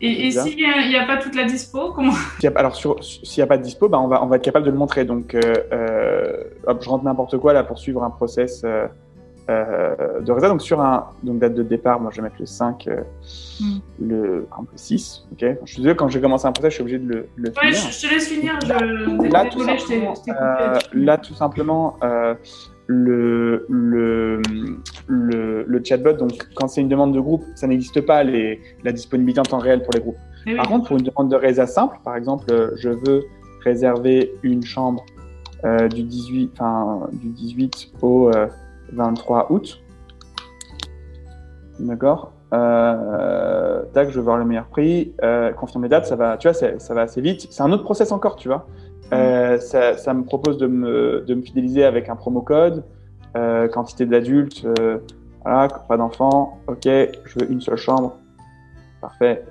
[0.00, 2.12] et, s'il n'y a, pas toute la dispo, comment
[2.56, 4.70] Alors, s'il n'y a pas de dispo, bah, on, va, on va être capable de
[4.70, 5.04] le montrer.
[5.04, 5.40] Donc, euh,
[5.72, 10.48] euh, hop, je rentre n'importe quoi là pour suivre un process euh, de résa.
[10.48, 12.88] Donc, sur un donc, date de départ, moi je vais mettre le 5,
[13.60, 13.64] hmm.
[14.00, 15.26] le, 6.
[15.32, 17.50] ok je suis désolé, quand j'ai commencé un process, je suis obligé de le, le
[17.50, 18.58] ouais, Je, te laisse finir.
[18.62, 19.30] Je...
[19.30, 20.14] Là, tout simplement,
[20.94, 21.98] là, tout simplement
[22.86, 24.40] le, le,
[25.60, 28.92] le, le, chatbot, donc quand c'est une demande de groupe, ça n'existe pas les, la
[28.92, 30.18] disponibilité en temps réel pour les groupes.
[30.56, 33.24] par contre, pour une demande de résa simple, par exemple, je veux
[33.64, 35.04] réserver une chambre
[35.90, 36.58] du, 18,
[37.12, 38.30] du 18 au
[38.92, 39.82] 23 août.
[41.78, 42.32] D'accord?
[42.50, 45.14] Tac, je veux voir le meilleur prix.
[45.56, 47.46] confirmer date, ça va, tu vois, ça va assez vite.
[47.50, 48.66] C'est un autre process encore, tu vois.
[49.12, 49.58] Mm.
[49.58, 52.84] Ça, ça, me propose de me, de me, fidéliser avec un promo code,
[53.72, 54.66] quantité d'adultes,
[55.42, 58.16] voilà, pas d'enfants, ok, je veux une seule chambre,
[59.00, 59.44] parfait,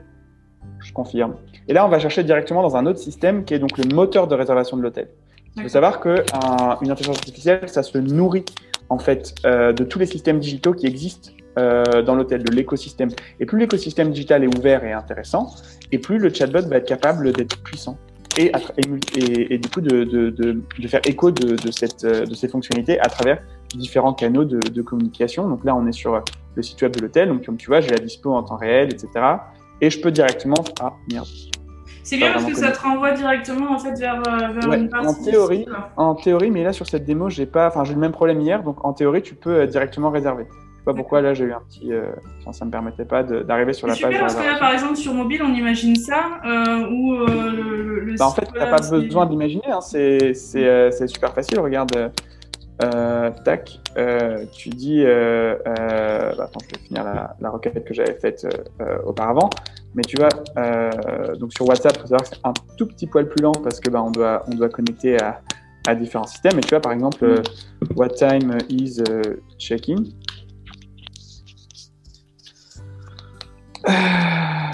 [0.79, 1.35] je confirme.
[1.67, 4.27] Et là, on va chercher directement dans un autre système qui est donc le moteur
[4.27, 5.09] de réservation de l'hôtel.
[5.55, 8.45] Il faut savoir qu'une intelligence artificielle, ça se nourrit
[8.89, 13.09] en fait euh, de tous les systèmes digitaux qui existent euh, dans l'hôtel, de l'écosystème.
[13.39, 15.53] Et plus l'écosystème digital est ouvert et intéressant,
[15.91, 17.97] et plus le chatbot va être capable d'être puissant.
[18.37, 18.51] Et,
[19.15, 22.99] et, et, du coup de, de, de, de faire écho de, cette, de ces fonctionnalités
[22.99, 23.41] à travers
[23.75, 25.47] différents canaux de, communication.
[25.47, 26.21] Donc là, on est sur
[26.55, 27.29] le site web de l'hôtel.
[27.29, 29.09] Donc comme tu vois, j'ai la dispo en temps réel, etc.
[29.81, 30.63] Et je peux directement.
[30.81, 31.27] Ah merde.
[32.09, 35.07] C'est bien parce que ça te renvoie directement en fait vers, euh, une partie.
[35.07, 38.11] En théorie, en théorie, mais là sur cette démo, j'ai pas, enfin j'ai le même
[38.11, 40.47] problème hier, donc en théorie, tu peux euh, directement réserver.
[40.49, 42.11] Je sais pas pourquoi là j'ai eu un petit, euh,
[42.51, 44.11] ça me permettait pas d'arriver sur la page.
[44.13, 46.39] Super parce que là, par exemple, sur mobile, on imagine ça
[46.89, 51.59] ou le, le bah, En fait, t'as pas besoin d'imaginer, hein, c'est super facile.
[51.59, 52.11] Regarde.
[52.81, 57.93] Euh, tac, euh, tu dis, euh, bah, attends, je vais finir la, la requête que
[57.93, 58.47] j'avais faite
[59.05, 59.49] auparavant,
[59.95, 60.29] mais tu vois,
[61.35, 63.79] donc sur WhatsApp, il faut savoir que c'est un tout petit poil plus lent parce
[63.81, 65.41] que bah, on doit, on doit connecter à,
[65.95, 66.59] différents systèmes.
[66.59, 67.41] Et tu vois, par exemple,
[67.95, 69.01] what time is
[69.57, 70.13] checking.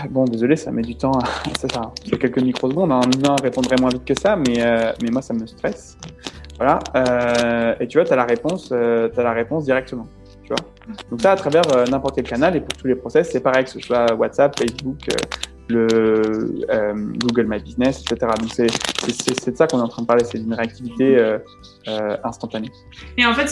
[0.10, 1.13] Bon, désolé, ça met du temps.
[1.58, 2.91] ça, ça, quelques microsecondes.
[2.91, 4.58] Un humain répondrait moins vite que ça, mais,
[5.02, 5.98] mais moi, ça me stresse.
[6.58, 6.80] Voilà.
[6.96, 10.08] Euh, et tu vois, tu as la réponse, euh, as la réponse directement.
[10.44, 10.96] Tu vois.
[11.10, 13.65] Donc ça, à travers euh, n'importe quel canal et pour tous les process, c'est pareil,
[13.65, 15.15] que ce soit WhatsApp, Facebook, euh,
[15.68, 16.22] le
[17.18, 18.32] Google My Business, etc.
[18.39, 21.38] Donc c'est de ça qu'on est en train de parler, c'est d'une réactivité
[22.24, 22.70] instantanée.
[23.18, 23.52] Et en fait,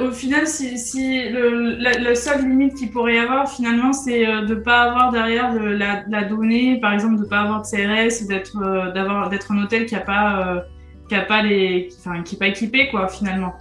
[0.00, 4.60] au final, si, le, la, seule limite qu'il pourrait y avoir, finalement, c'est de ne
[4.60, 9.50] pas avoir derrière la, donnée, par exemple, de ne pas avoir de CRS, d'être d'être
[9.50, 10.62] un hôtel qui n'a pas
[11.08, 13.54] qui a pas les, enfin, qui est pas équipé quoi finalement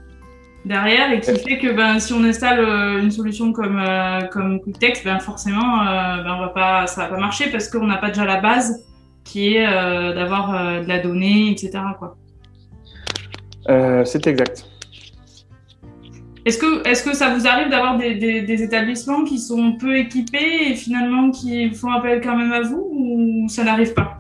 [0.65, 4.59] derrière et qui fait que ben si on installe euh, une solution comme euh, comme
[4.61, 7.97] QuickText, ben forcément euh, ben on va pas ça va pas marcher parce qu'on n'a
[7.97, 8.83] pas déjà la base
[9.23, 12.15] qui est d'avoir de la donnée etc quoi.
[14.05, 14.65] c'est exact.
[16.45, 19.97] Est-ce que, est que ça vous arrive d'avoir des, des, des, établissements qui sont peu
[19.97, 24.16] équipés et finalement qui font appel quand même à vous ou ça n'arrive pas?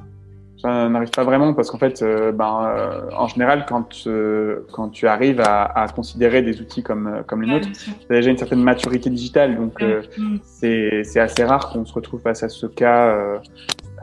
[0.61, 4.89] Ça n'arrive pas vraiment parce qu'en fait, euh, ben, euh, en général, quand, euh, quand
[4.89, 8.37] tu arrives à, à, considérer des outils comme, comme les nôtres, tu as déjà une
[8.37, 9.55] certaine maturité digitale.
[9.55, 10.37] Donc, mm.
[10.43, 13.15] c'est assez rare qu'on se retrouve face à ce cas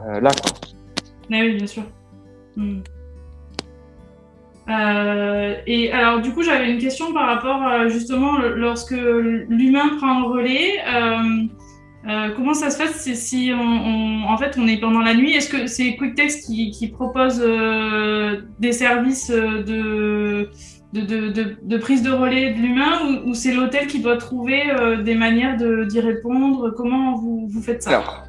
[0.05, 0.31] là.
[0.31, 0.51] Quoi.
[1.29, 1.83] oui, bien sûr.
[2.55, 2.79] Mm.
[5.67, 10.79] et alors, du coup, j'avais une question par rapport justement lorsque l'humain prend le relais.
[12.07, 15.33] Euh, comment ça se passe si on, en fait on est pendant la nuit?
[15.33, 20.49] Est-ce que c'est QuickText qui, qui propose euh, des services de,
[20.93, 25.01] de, de, de, prise de relais de l'humain ou, c'est l'hôtel qui doit trouver euh,
[25.01, 26.71] des manières d'y répondre?
[26.77, 27.89] Comment vous, vous faites ça?
[27.89, 28.23] Alors,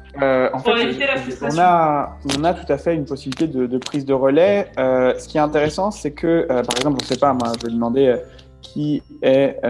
[0.53, 0.97] en fait,
[1.43, 4.71] on a, on a tout à fait une possibilité de, prise de relais.
[4.75, 7.73] ce qui est intéressant, c'est que, par exemple, je ne sais pas, moi, je vais
[7.73, 8.15] demander
[8.63, 9.61] qui est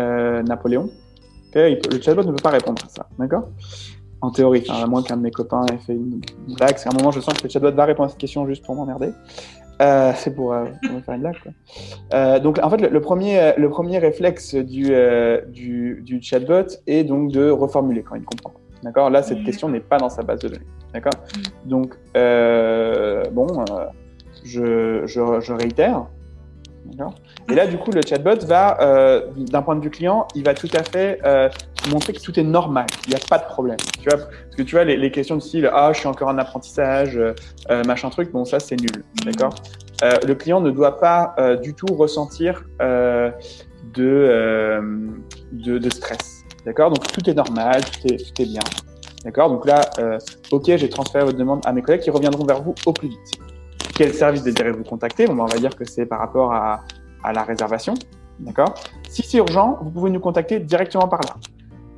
[0.47, 0.89] Napoléon.
[1.53, 3.49] le chatbot ne peut pas répondre à ça, d'accord?
[4.21, 6.21] En théorie, à moins qu'un de mes copains ait fait une
[6.57, 6.77] blague.
[6.77, 8.75] C'est un moment, je sens que le chatbot va répondre à cette question juste pour
[8.75, 9.11] m'emmerder.
[9.81, 11.39] Euh, c'est pour, euh, me faire une blague.
[11.41, 11.51] Quoi.
[12.13, 14.91] Euh, donc, en fait, le, premier, le premier réflexe du,
[15.49, 18.53] du, du, chatbot est donc de reformuler quand il comprend.
[18.83, 19.09] D'accord?
[19.09, 20.65] Là, cette question n'est pas dans sa base de données.
[20.93, 21.13] D'accord?
[21.65, 23.65] Donc, bon,
[24.43, 26.07] je, je, je réitère.
[27.49, 30.53] Et là, du coup, le chatbot va, euh, d'un point de vue client, il va
[30.53, 31.49] tout à fait euh,
[31.89, 33.77] montrer que tout est normal, il n'y a pas de problème.
[34.01, 36.37] Tu vois, parce que tu vois, les, questions de style ah, je suis encore en
[36.37, 39.03] apprentissage, euh, machin truc, bon, ça, c'est nul.
[39.21, 39.31] Mm.
[39.31, 39.55] D'accord
[40.03, 43.31] Le client ne doit pas du tout ressentir de,
[45.51, 46.43] de, de, stress.
[46.65, 48.61] D'accord Donc, tout est normal, tout est, tout est bien.
[49.23, 49.81] D'accord Donc là,
[50.51, 53.56] OK, j'ai transféré votre demande à mes collègues qui reviendront vers vous au plus vite.
[53.95, 56.81] Quel service désirez-vous contacter ben, On va dire que c'est par rapport à,
[57.23, 57.93] à la réservation.
[58.39, 58.73] D'accord?
[59.09, 61.35] Si c'est urgent, vous pouvez nous contacter directement par là.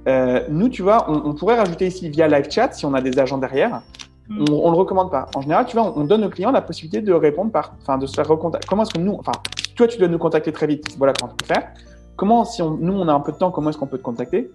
[0.08, 3.02] Euh, nous, tu vois, on, on, pourrait rajouter ici via live chat si on a
[3.02, 3.82] des agents derrière.
[4.30, 4.46] Mm.
[4.50, 5.28] On, on le recommande pas.
[5.36, 8.06] En général, tu vois, on, donne au client la possibilité de répondre par, enfin, de
[8.06, 8.68] se faire recontacter.
[8.68, 9.34] Comment est-ce que nous, enfin,
[9.76, 10.96] toi, tu dois nous contacter très vite.
[10.98, 11.72] Voilà comment on peut faire.
[12.16, 14.04] Comment, si on, nous, on a un peu de temps, comment est-ce qu'on peut te
[14.04, 14.52] contacter?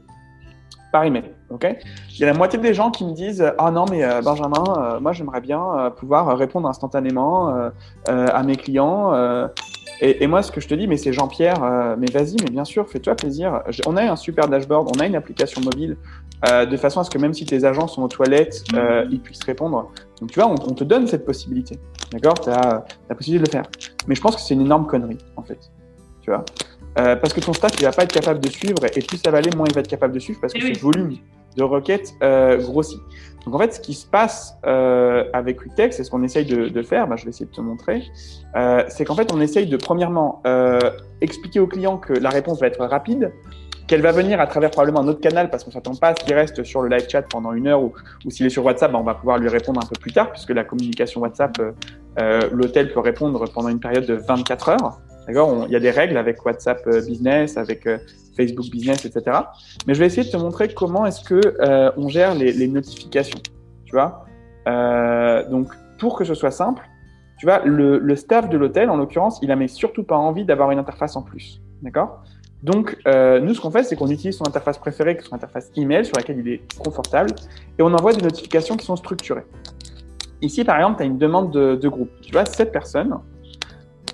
[0.94, 1.24] Par email.
[1.50, 1.66] Ok
[2.12, 4.62] Il y a la moitié des gens qui me disent Ah non, mais euh, Benjamin,
[4.68, 7.52] euh, moi j'aimerais bien euh, pouvoir répondre instantanément
[8.06, 9.12] à mes clients
[10.00, 12.64] Et, moi, ce que je te dis, mais c'est Jean-Pierre, euh, mais vas-y, mais bien
[12.64, 13.62] sûr, fais-toi plaisir.
[13.86, 15.96] On a un super dashboard, on a une application mobile,
[16.48, 19.20] euh, de façon à ce que même si tes agents sont aux toilettes, euh, ils
[19.20, 19.90] puissent répondre.
[20.20, 21.78] Donc tu vois, on, te donne cette possibilité.
[22.12, 22.38] D'accord?
[22.40, 23.70] Tu as la possibilité de le faire.
[24.06, 25.58] Mais je pense que c'est une énorme connerie, en fait.
[26.22, 26.44] Tu vois?
[26.94, 29.38] Parce que ton staff, il va pas être capable de suivre, et plus ça va
[29.38, 31.16] aller, moins il va être capable de suivre, parce que eh ce volume
[31.56, 33.00] de requêtes grossit.
[33.44, 36.68] Donc en fait, ce qui se passe euh, avec Quicktext, c'est ce qu'on essaye de,
[36.68, 38.02] de faire, bah, je vais essayer de te montrer,
[38.56, 40.78] euh, c'est qu'en fait, on essaye de premièrement euh,
[41.20, 43.32] expliquer au client que la réponse va être rapide,
[43.86, 46.24] qu'elle va venir à travers probablement un autre canal parce qu'on s'attend pas à ce
[46.24, 47.92] qu'il reste sur le live chat pendant une heure ou,
[48.24, 50.32] ou s'il est sur WhatsApp, bah, on va pouvoir lui répondre un peu plus tard
[50.32, 51.72] puisque la communication WhatsApp, euh,
[52.18, 55.00] euh, l'hôtel peut répondre pendant une période de 24 heures.
[55.26, 57.86] D'accord Il y a des règles avec WhatsApp euh, Business, avec
[58.36, 59.38] Facebook Business, etc.
[59.86, 63.38] Mais je vais essayer de te montrer comment est-ce que euh, on gère les, notifications.
[63.84, 64.24] Tu vois
[64.68, 66.82] euh, Donc, pour que ce soit simple,
[67.38, 70.78] tu vois, le, staff de l'hôtel, en l'occurrence, il a surtout pas envie d'avoir une
[70.78, 71.60] interface en plus.
[71.82, 72.22] D'accord
[72.62, 75.34] donc, euh, nous, ce qu'on fait, c'est qu'on utilise son interface préférée, qui est son
[75.34, 77.34] interface email, sur laquelle il est confortable,
[77.78, 79.44] et on envoie des notifications qui sont structurées.
[80.40, 82.08] Ici, par exemple, tu as une demande de, de, groupe.
[82.22, 83.18] Tu vois, cette personne,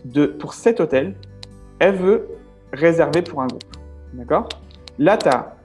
[0.04, 1.14] de, pour cet hôtel,
[1.78, 2.28] elle veut
[2.72, 3.64] réserver pour un groupe.
[4.12, 4.48] D'accord?
[4.98, 5.56] Là, tu as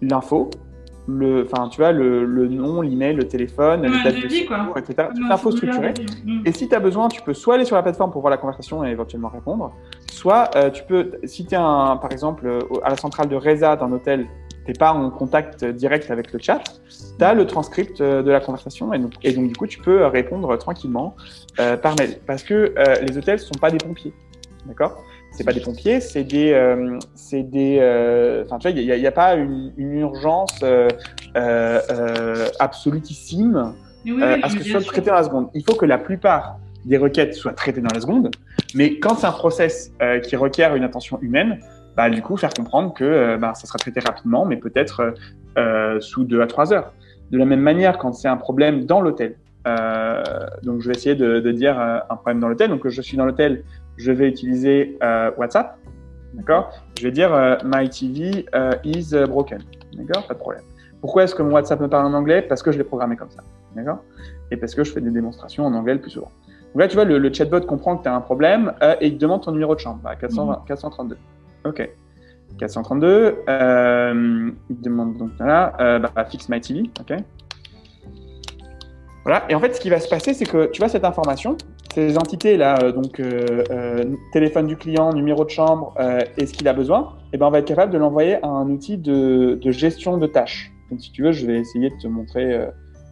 [0.00, 0.50] l'info,
[1.08, 5.08] le, enfin, tu vois, le, le nom, l'email, le téléphone, la date de séjour, etc.
[5.14, 5.94] Toute l'info structurée.
[6.24, 6.42] Mm.
[6.44, 8.36] Et si tu as besoin, tu peux soit aller sur la plateforme pour voir la
[8.36, 9.72] conversation et éventuellement répondre,
[10.10, 13.36] soit euh, tu peux, si tu es, un, par exemple, euh, à la centrale de
[13.36, 14.26] Reza d'un hôtel,
[14.68, 16.62] tu n'es pas en contact direct avec le chat,
[17.18, 19.78] tu as le transcript euh, de la conversation et donc, et donc, du coup, tu
[19.78, 21.16] peux répondre tranquillement
[21.58, 22.18] euh, par mail.
[22.26, 24.12] Parce que les hôtels ne sont pas des pompiers.
[24.66, 25.02] D'accord?
[25.30, 29.06] C'est pas des pompiers, c'est des, euh, c'est des, euh, enfin tu vois, il n'y
[29.06, 30.88] a, a, pas une, une urgence euh,
[31.36, 35.48] euh absolutissime oui, à ce que ce soit traité dans la seconde.
[35.54, 38.30] Il faut que la plupart des requêtes soient traitées dans la seconde,
[38.74, 39.92] mais quand c'est un process
[40.24, 41.60] qui requiert une attention humaine,
[41.98, 45.14] bah, du coup faire comprendre que bah, ça sera traité rapidement, mais peut-être
[46.00, 46.92] sous deux à trois heures.
[47.30, 49.36] De la même manière, quand c'est un problème dans l'hôtel,
[50.62, 52.70] donc je vais essayer de, dire un problème dans l'hôtel.
[52.70, 53.64] Donc je suis dans l'hôtel,
[53.98, 55.76] je vais utiliser euh, WhatsApp.
[56.34, 56.70] D'accord?
[56.98, 59.58] Je vais dire euh, My TV euh, is broken.
[59.94, 60.26] D'accord?
[60.26, 60.62] Pas de problème.
[61.00, 62.42] Pourquoi est-ce que mon WhatsApp me parle en anglais?
[62.42, 63.42] Parce que je l'ai programmé comme ça.
[63.74, 64.02] D'accord?
[64.50, 66.30] Et parce que je fais des démonstrations en anglais le plus souvent.
[66.74, 69.18] Donc là, tu vois, le, chatbot comprend que tu as un problème et il te
[69.18, 70.00] demande ton numéro de chambre.
[70.02, 71.16] Bah, 432.
[71.64, 71.88] OK.
[72.58, 73.44] 432.
[73.48, 76.82] il demande donc là, bah, fixe my TV.
[77.00, 77.18] OK
[79.28, 79.44] voilà.
[79.50, 81.58] Et en fait, ce qui va se passer, c'est que tu vois cette information,
[81.92, 85.94] ces entités-là, euh, donc euh, euh, téléphone du client, numéro de chambre
[86.38, 88.70] et ce qu'il a besoin, eh ben, on va être capable de l'envoyer à un
[88.70, 90.72] outil de, gestion de tâches.
[90.90, 92.58] Donc, si tu veux, je vais essayer de te montrer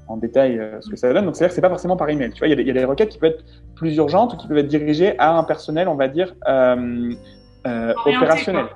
[0.08, 1.26] en détail ce que ça donne.
[1.26, 2.30] Donc, c'est-à-dire que c'est pas forcément par email.
[2.32, 4.48] Tu vois, il y, y, a des requêtes qui peuvent être plus urgentes ou qui
[4.48, 6.34] peuvent être dirigées à un personnel, on va dire,
[8.04, 8.66] opérationnel.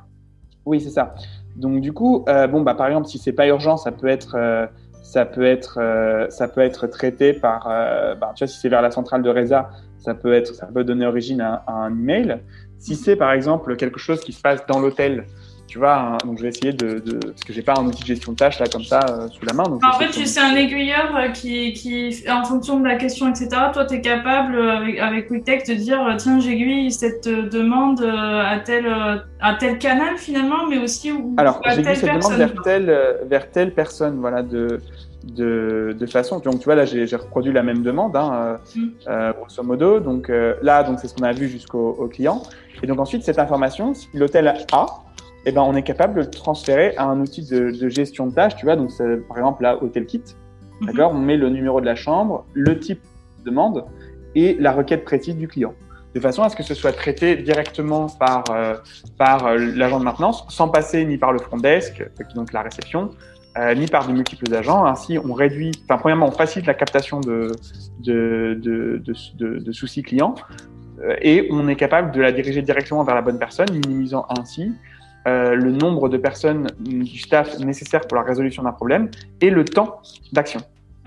[0.66, 1.14] Oui, c'est ça.
[1.56, 4.68] Donc, du coup, bon, bah, par exemple, si c'est pas urgent, ça peut être
[5.10, 8.68] ça peut être, euh, ça peut être traité par, euh, bah, tu vois, si c'est
[8.68, 12.38] vers la centrale de Reza, ça peut être, ça peut donner origine à, un email.
[12.78, 15.26] Si c'est par exemple quelque chose qui se passe dans l'hôtel,
[15.70, 18.06] tu vois, donc je vais essayer de, de parce que j'ai pas un outil de
[18.08, 19.62] gestion de tâches là comme ça euh, sous la main.
[19.62, 23.50] Donc en fait, c'est un aiguilleur qui, qui, en fonction de la question, etc.
[23.72, 28.84] Toi, tu es capable avec, avec de dire tiens, j'aiguille cette demande à tel,
[29.40, 33.72] à tel canal finalement, mais aussi où, Alors, j'aiguille cette demande vers telle, vers telle
[33.72, 34.80] personne, voilà, de,
[35.24, 36.38] de, de façon.
[36.40, 38.88] Donc, tu vois, là, j'ai reproduit la même demande, hein, mm.
[39.08, 40.00] euh, grosso modo.
[40.00, 42.42] Donc, euh, là, donc c'est ce qu'on a vu jusqu'au client.
[42.82, 44.86] Et donc, ensuite, cette information, si l'hôtel a,
[45.46, 48.34] eh ben, on est capable de le transférer à un outil de, de gestion de
[48.34, 48.76] tâches, tu vois.
[48.76, 48.90] Donc,
[49.28, 50.20] par exemple, là, Hotel Kit.
[50.20, 50.86] Mm-hmm.
[50.86, 51.12] D'accord?
[51.12, 53.00] On met le numéro de la chambre, le type
[53.38, 53.84] de demande
[54.34, 55.74] et la requête précise du client.
[56.14, 58.74] De façon à ce que ce soit traité directement par, euh,
[59.16, 63.10] par euh, l'agent de maintenance, sans passer ni par le front desk, donc la réception,
[63.56, 64.84] euh, ni par de multiples agents.
[64.84, 67.52] Ainsi, on réduit, enfin, premièrement, on facilite la captation de,
[68.00, 70.34] de, de soucis clients
[71.22, 74.72] et on est capable de la diriger directement vers la bonne personne, minimisant ainsi
[75.26, 79.10] euh, le nombre de personnes du staff nécessaire pour la résolution d'un problème
[79.42, 80.00] et le temps
[80.32, 80.60] d'action.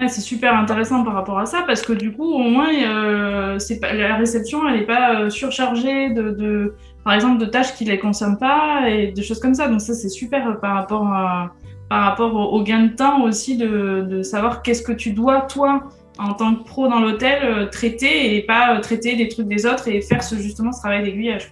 [0.08, 3.93] c'est super intéressant par rapport à ça parce que du coup, au moins, euh, pas,
[3.93, 7.91] la réception, elle n'est pas euh, surchargée de, de, par exemple, de tâches qui ne
[7.91, 9.67] les consomment pas et de choses comme ça.
[9.67, 11.52] Donc ça, c'est super par rapport, à,
[11.89, 15.89] par rapport au, gain de temps aussi de, de savoir qu'est-ce que tu dois, toi,
[16.19, 20.02] en tant que pro dans l'hôtel, traiter et pas traiter des trucs des autres et
[20.02, 21.52] faire ce, justement ce travail d'aiguillage.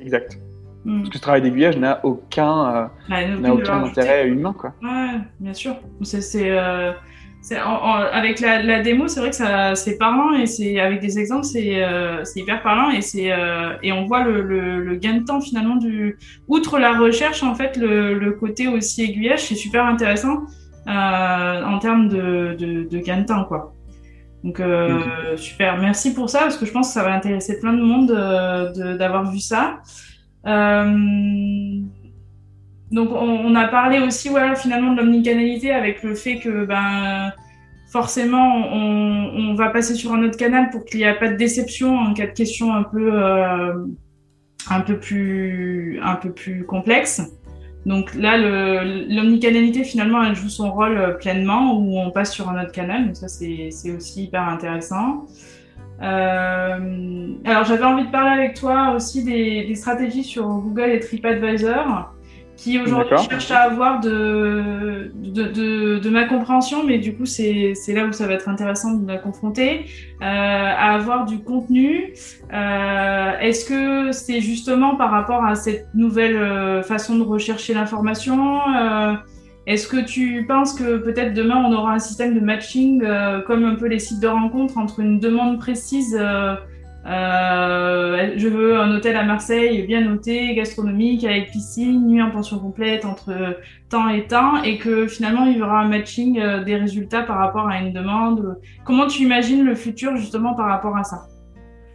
[0.00, 0.38] Exact.
[0.88, 1.00] Mm.
[1.00, 4.54] Parce que ce travail d'aiguillage n'a aucun, euh, bah, aucun intérêt humain.
[4.58, 4.72] Quoi.
[4.82, 5.76] Ouais, bien sûr.
[6.00, 6.92] C'est, euh,
[8.10, 11.84] avec la, la démo, c'est vrai que c'est parlant et c'est avec des exemples, c'est
[11.84, 15.40] euh, hyper parlant et c'est euh, et on voit le, le, le, gain de temps
[15.42, 20.44] finalement du outre la recherche en fait le, le côté aussi aiguillage, c'est super intéressant
[20.86, 23.74] en termes de, de, de, gain de temps quoi.
[24.44, 27.72] Donc euh, super, merci pour ça parce que je pense que ça va intéresser plein
[27.72, 29.80] de monde euh, d'avoir vu ça.
[30.46, 31.80] Euh,
[32.90, 37.32] donc on, a parlé aussi finalement de l'omnicanalité avec le fait que ben,
[37.90, 41.98] forcément on, va passer sur un autre canal pour qu'il n'y ait pas de déception
[41.98, 43.74] en cas de question un peu, euh,
[44.70, 47.20] un peu, plus, un peu plus complexe.
[47.86, 52.62] Donc là, l'omnicanalité, finalement, elle joue son rôle euh, pleinement où on passe sur un
[52.62, 53.06] autre canal.
[53.06, 55.26] Donc ça, c'est aussi hyper intéressant.
[56.02, 61.00] Euh, alors j'avais envie de parler avec toi aussi des, des stratégies sur Google et
[61.00, 62.14] TripAdvisor
[62.58, 67.72] qui aujourd'hui cherche à avoir de, de, de, de, ma compréhension, mais du coup, c'est
[67.88, 69.86] là où ça va être intéressant de la confronter,
[70.20, 72.14] euh, à avoir du contenu.
[72.52, 78.58] Euh, Est-ce que c'est justement par rapport à cette nouvelle euh, façon de rechercher l'information
[78.76, 79.14] euh,
[79.68, 83.64] Est-ce que tu penses que peut-être demain, on aura un système de matching, euh, comme
[83.64, 86.18] un peu les sites de rencontres, entre une demande précise
[87.06, 92.58] euh, je veux un hôtel à Marseille bien noté, gastronomique, avec piscine, nuit en pension
[92.58, 96.76] complète entre temps et temps, et que finalement il y aura un matching euh, des
[96.76, 98.58] résultats par rapport à une demande?
[98.84, 101.26] Comment tu imagines le futur justement par rapport à ça?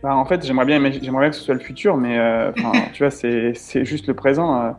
[0.04, 2.52] Bah, en fait, j'aimerais bien, j'aimerais bien que ce soit le futur, mais euh,
[2.94, 4.62] tu vois, c'est juste le présent.
[4.62, 4.72] Euh,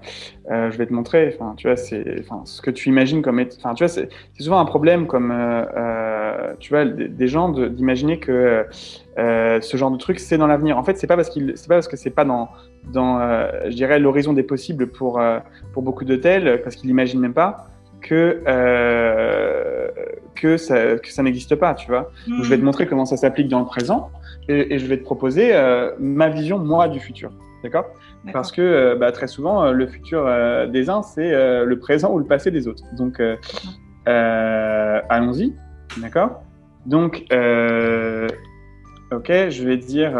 [0.50, 1.34] euh, je vais te montrer.
[1.34, 4.66] Enfin, tu vois, c'est, ce que tu imagines comme, enfin, tu vois, c'est souvent un
[4.66, 5.32] problème comme,
[6.60, 8.66] tu vois, des, gens d'imaginer que
[9.16, 10.76] ce genre de truc c'est dans l'avenir.
[10.76, 12.50] En fait, c'est pas parce qu'il, c'est pas parce que c'est pas dans,
[12.92, 13.18] dans,
[13.64, 15.22] je dirais, l'horizon des possibles pour
[15.72, 17.70] pour beaucoup d'hôtels, parce qu'ils l'imaginent même pas
[18.04, 19.88] que, euh,
[20.34, 22.12] que ça, que ça n'existe pas, tu vois.
[22.26, 22.64] je vais te hmm.
[22.64, 24.10] montrer comment ça s'applique dans le présent
[24.48, 27.32] et, et, je vais te proposer euh, ma vision, moi, du futur.
[27.62, 27.86] D'accord?
[28.32, 30.24] Parce que euh, bah, très souvent, euh, le futur
[30.68, 31.30] des uns, c'est
[31.64, 32.84] le présent ou le passé des autres.
[32.96, 33.20] Donc,
[34.06, 35.54] allons-y.
[35.98, 36.42] D'accord?
[36.86, 37.24] Donc,
[39.10, 40.12] ok, je vais dire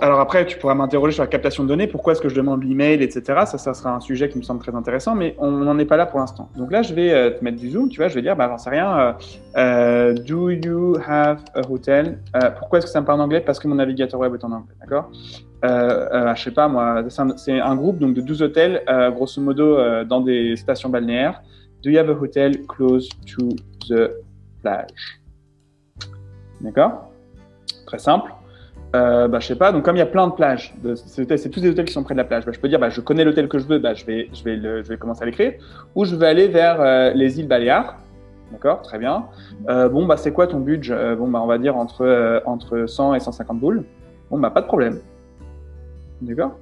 [0.00, 1.86] Alors après, tu pourras m'interroger sur la captation de données.
[1.86, 3.22] Pourquoi est-ce que je demande l'email, etc.
[3.46, 5.96] Ça, ça sera un sujet qui me semble très intéressant, mais on n'en est pas
[5.96, 6.48] là pour l'instant.
[6.56, 7.88] Donc là, je vais euh, te mettre du zoom.
[7.88, 8.98] Tu vois, je vais dire, bah, j'en sais rien.
[8.98, 9.12] Euh,
[9.56, 12.18] euh, do you have a hotel?
[12.58, 13.40] Pourquoi est-ce que ça me parle en anglais?
[13.40, 15.10] Parce que mon navigateur web est en anglais, d'accord?
[15.64, 17.04] Euh, Je sais pas, moi,
[17.36, 18.82] c'est un, groupe donc de 12 hôtels,
[19.14, 21.42] grosso modo, dans des stations balnéaires.
[21.82, 23.48] Do you have a hotel close to
[23.88, 24.10] the
[24.62, 25.20] plage?
[26.60, 27.10] D'accord?
[27.86, 28.32] Très simple
[28.96, 30.74] euh, bah, je sais pas, donc comme il y a plein de plages,
[31.06, 32.90] c'est tous des hôtels qui sont près de la plage, bah, je peux dire, bah,
[32.90, 35.22] je connais l'hôtel que je veux, bah, je, vais, je, vais le, je vais commencer
[35.22, 35.52] à l'écrire,
[35.94, 37.98] ou je vais aller vers euh, les îles Baléares,
[38.50, 39.26] d'accord, très bien.
[39.68, 40.92] Euh, bon, bah, c'est quoi ton budget?
[40.94, 43.84] Euh, Bon, bah, on va dire entre, entre 100 et 150 boules.
[44.28, 44.98] Bon, bah, pas de problème.
[46.20, 46.58] D'accord?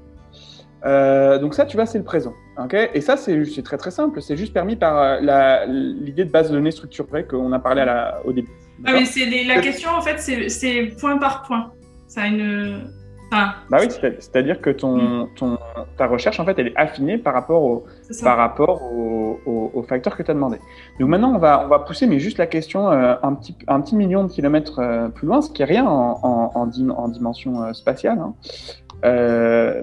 [1.40, 2.34] Donc ça, tu vois, c'est le présent.
[2.62, 2.76] ok?
[2.92, 4.20] Et ça, c'est très très simple.
[4.20, 5.20] C'est juste permis par
[5.66, 8.50] l'idée de base de données structurée qu'on a parlé à la, au début.
[8.84, 10.18] Ah, mais c'est la question, en fait,
[10.50, 11.72] c'est point par point.
[12.08, 12.90] Ça a une.
[13.30, 15.28] bah oui, c'est-à-dire que ton, mm.
[15.36, 15.58] ton,
[15.98, 17.84] ta recherche, en fait, elle est affinée par rapport au,
[18.22, 20.58] par rapport au, au, facteur que tu as demandé.
[20.98, 23.82] Donc maintenant, on va, on va pousser, mais juste la question euh, un, petit, un
[23.82, 27.62] petit million de kilomètres euh, plus loin, ce qui est rien en, en, en, dimension
[27.62, 28.34] euh, spatiale, hein.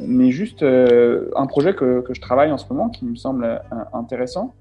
[0.02, 3.62] mais juste un projet que, que, je travaille en ce moment qui me semble
[3.94, 4.56] intéressant.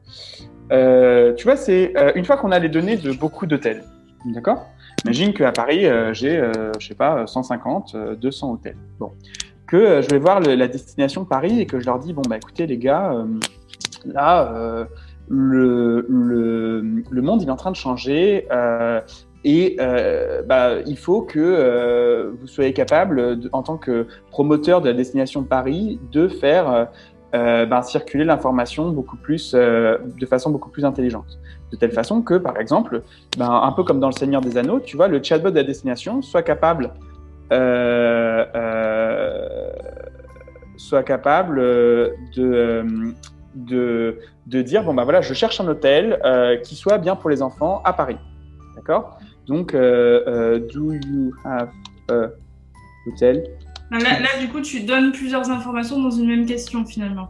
[0.71, 3.83] tu vois, c'est une fois qu'on a les données de beaucoup d'hôtels,
[4.27, 4.67] d'accord?
[5.05, 8.77] Imagine qu'à Paris, euh, j'ai, euh, je sais pas, 150, 200 euh, hôtels.
[8.99, 9.13] Bon.
[9.67, 12.67] Que je vais voir la destination Paris et que je leur dis, bon, bah écoutez
[12.67, 13.25] les gars,
[14.05, 14.87] là,
[15.29, 18.47] le, le, monde il est en train de changer
[19.43, 19.77] et
[20.47, 25.99] bah, il faut que vous soyez capable, en tant que promoteur de la destination Paris,
[26.13, 26.89] de faire
[27.33, 31.39] bah, circuler l'information beaucoup plus, de façon beaucoup plus intelligente
[31.75, 33.03] de telle façon que, par exemple,
[33.37, 35.65] ben, un peu comme dans Le Seigneur des Anneaux, tu vois, le chatbot de la
[35.65, 36.91] destination soit capable,
[37.53, 39.71] euh, euh,
[40.77, 41.57] soit capable
[42.37, 42.85] de,
[43.55, 47.31] de, de, dire, bon, ben voilà, je cherche un hôtel euh, qui soit bien pour
[47.31, 48.19] les enfants à Paris.
[48.77, 49.19] D'accord?
[49.47, 51.69] Donc, do you have
[52.09, 52.29] a
[53.07, 53.45] hotel?
[53.91, 57.29] Là, là, du coup, tu donnes plusieurs informations dans une même question, finalement.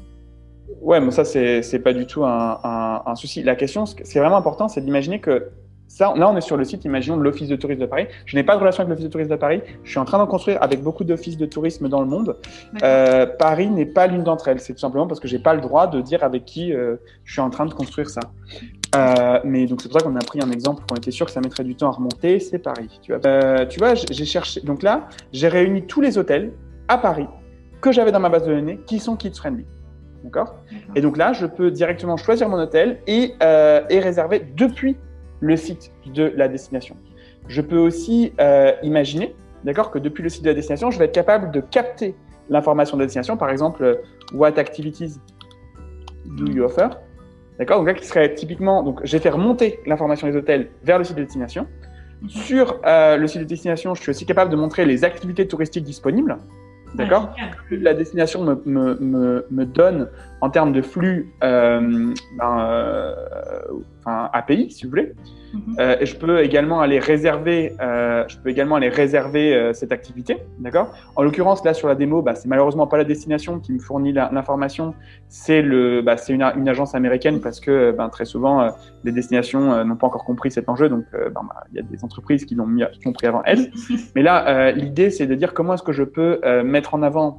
[0.81, 3.43] Ouais, mais ça, c'est pas du tout un, un, un, souci.
[3.43, 5.51] La question, ce qui est vraiment important, c'est d'imaginer que
[5.87, 8.09] Ça, là, on est sur le site, imaginons, de l'Office de tourisme de Paris.
[8.27, 9.61] Je n'ai pas de relation avec l'Office de tourisme de Paris.
[9.85, 12.37] Je suis en train d'en construire avec beaucoup d'offices de tourisme dans le monde.
[12.83, 14.61] Euh, Paris n'est pas l'une d'entre elles.
[14.61, 17.33] C'est tout simplement parce que j'ai pas le droit de dire avec qui euh, je
[17.33, 18.22] suis en train de construire ça.
[18.97, 21.33] Euh, mais donc c'est pour ça qu'on a pris un exemple qu'on était sûr que
[21.33, 22.41] ça mettrait du temps à remonter.
[22.41, 22.99] C'est Paris.
[23.03, 24.62] Tu vois, tu vois j'ai cherché.
[24.62, 26.53] Donc là, j'ai réuni tous les hôtels
[26.89, 27.27] à Paris
[27.81, 29.66] que j'avais dans ma base de données qui sont kids friendly.
[30.25, 30.57] D'accord
[30.95, 34.97] Et donc là, je peux directement choisir mon hôtel et, euh, et réserver depuis
[35.41, 36.97] le site de la destination.
[37.47, 41.05] Je peux aussi euh, imaginer, d'accord, que depuis le site de la destination, je vais
[41.05, 42.14] être capable de capter
[42.49, 43.97] l'information de la destination, par exemple, euh,
[44.33, 45.20] what activities
[46.25, 46.89] do you offer,
[47.59, 51.05] d'accord, donc là qui serait typiquement, donc j'ai fait remonter l'information des hôtels vers le
[51.05, 51.66] site de destination.
[52.29, 55.85] Sur euh, le site de destination, je suis aussi capable de montrer les activités touristiques
[55.85, 56.39] disponibles,
[56.95, 57.34] d'accord,
[57.70, 60.09] la destination me, me, me, me, donne
[60.45, 63.14] en termes de flux euh, ben, euh,
[64.01, 65.14] enfin, API, si vous voulez.
[65.14, 65.80] Mm -hmm.
[65.80, 67.59] euh, et je peux également aller réserver,
[68.30, 69.47] je peux également aller réserver
[69.78, 70.34] cette activité,
[70.64, 70.88] d'accord?
[71.16, 74.12] En l'occurrence, là sur la démo, bah, c'est malheureusement pas la destination qui me fournit
[74.36, 74.86] l'information,
[75.47, 78.57] c'est le, bah, c'est une, une, agence américaine parce que ben, très souvent
[79.05, 82.01] les destinations n'ont pas encore compris cet enjeu, donc il ben, bah, y a des
[82.07, 82.70] entreprises qui l'ont
[83.09, 83.64] compris avant elles.
[84.14, 84.36] Mais là,
[84.82, 86.32] l'idée c'est de dire comment est-ce que je peux
[86.76, 87.30] mettre en avant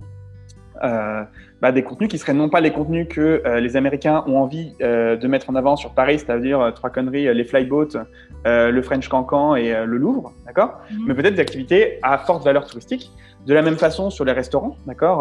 [1.61, 4.73] bah, des contenus qui seraient non pas les contenus que euh, les Américains ont envie
[4.81, 8.05] euh, de mettre en avant sur Paris, c'est-à-dire euh, trois conneries, les flyboats,
[8.45, 10.81] le French Cancan et le Louvre, d'accord?
[10.91, 11.05] Mm -hmm.
[11.07, 13.11] Mais peut-être des activités à forte valeur touristique.
[13.47, 15.19] De la même façon sur les restaurants, d'accord?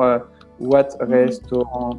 [0.61, 1.24] What mm -hmm.
[1.26, 1.99] restaurants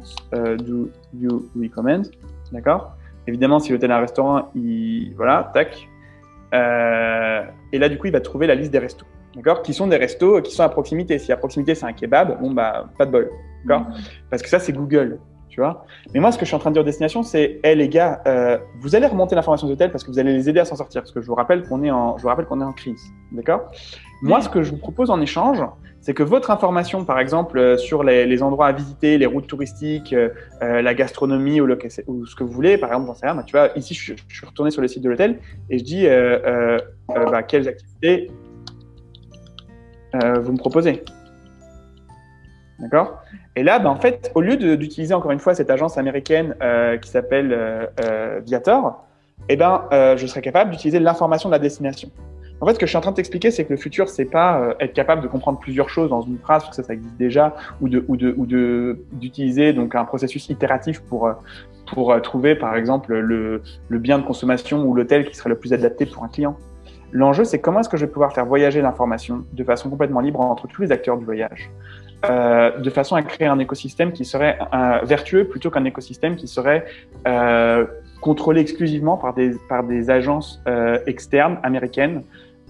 [0.68, 0.76] do
[1.22, 1.32] you
[1.62, 2.04] recommend
[2.52, 2.82] D'accord?
[3.28, 5.14] Évidemment, si l'hôtel a un restaurant, il...
[5.20, 5.70] voilà, tac.
[7.72, 9.62] et là, du coup, il va trouver la liste des restos d'accord?
[9.62, 11.18] Qui sont des restos qui sont à proximité.
[11.18, 13.26] Si à proximité c'est un kebab, bon bah pas de bol,
[13.64, 13.94] d'accord mmh.
[14.30, 15.18] Parce que ça c'est Google,
[15.56, 15.86] tu vois.
[16.12, 17.76] Mais moi ce que je suis en train de dire aux destinations, c'est, hé hey,
[17.76, 20.66] les gars, euh, vous allez remonter l'information d'hôtel parce que vous allez les aider à
[20.66, 21.00] s'en sortir.
[21.00, 23.02] Parce que je vous rappelle qu'on est en, je vous rappelle qu'on est en crise,
[23.32, 23.70] d'accord?
[24.20, 25.64] Moi ce que je vous propose en échange,
[26.02, 29.46] c'est que votre information, par exemple, euh, sur les, les, endroits à visiter, les routes
[29.46, 30.28] touristiques, euh,
[30.60, 33.52] la gastronomie ou, le, ou, ce que vous voulez, par exemple, j'en sais rien, tu
[33.52, 35.40] vois, ici je, je, suis retourné sur le site de l'hôtel
[35.70, 36.06] et je dis
[37.08, 38.30] bah, quelles activités
[40.12, 41.02] vous me proposez.
[42.78, 43.22] D'accord?
[43.54, 46.98] Et là, ben, en fait, au lieu d'utiliser encore une fois cette agence américaine euh,
[46.98, 49.02] qui s'appelle euh, euh, Viator,
[49.48, 52.10] eh ben, je serais capable d'utiliser l'information de la destination.
[52.60, 54.24] En fait, ce que je suis en train de t'expliquer, c'est que le futur, c'est
[54.24, 57.16] pas être capable de comprendre plusieurs choses dans une phrase, parce que ça, ça existe
[57.16, 61.30] déjà, ou de ou de ou de d'utiliser donc un processus itératif pour
[61.86, 65.72] pour trouver, par exemple, le, le bien de consommation ou l'hôtel qui serait le plus
[65.72, 66.56] adapté pour un client.
[67.12, 70.40] L'enjeu, c'est comment est-ce que je vais pouvoir faire voyager l'information de façon complètement libre
[70.40, 71.70] entre tous les acteurs du voyage,
[72.24, 76.48] euh, de façon à créer un écosystème qui serait euh, vertueux plutôt qu'un écosystème qui
[76.48, 76.86] serait
[77.28, 77.84] euh,
[78.20, 82.22] contrôlé exclusivement par des, par des agences euh, externes américaines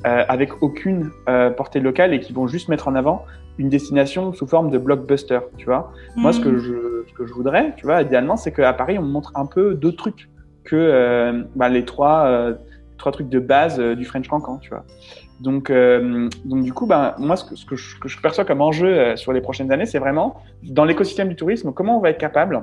[0.05, 1.11] avec aucune
[1.57, 3.25] portée locale et qui vont juste mettre en avant
[3.59, 5.91] une destination sous forme de blockbuster, tu vois.
[6.15, 6.21] Mmh.
[6.21, 9.03] Moi, ce que, je, ce que je voudrais, tu vois, idéalement, c'est qu'à Paris, on
[9.03, 10.29] montre un peu d'autres trucs
[10.63, 12.57] que bah, les trois
[12.99, 14.85] trois trucs de base euh, du French Cancan, tu vois.
[15.41, 18.45] Donc, euh, donc du coup, ben, moi, ce que, ce que, je, que je perçois
[18.45, 22.01] comme enjeu euh, sur les prochaines années, c'est vraiment dans l'écosystème du tourisme, comment on
[22.01, 22.63] va être capable,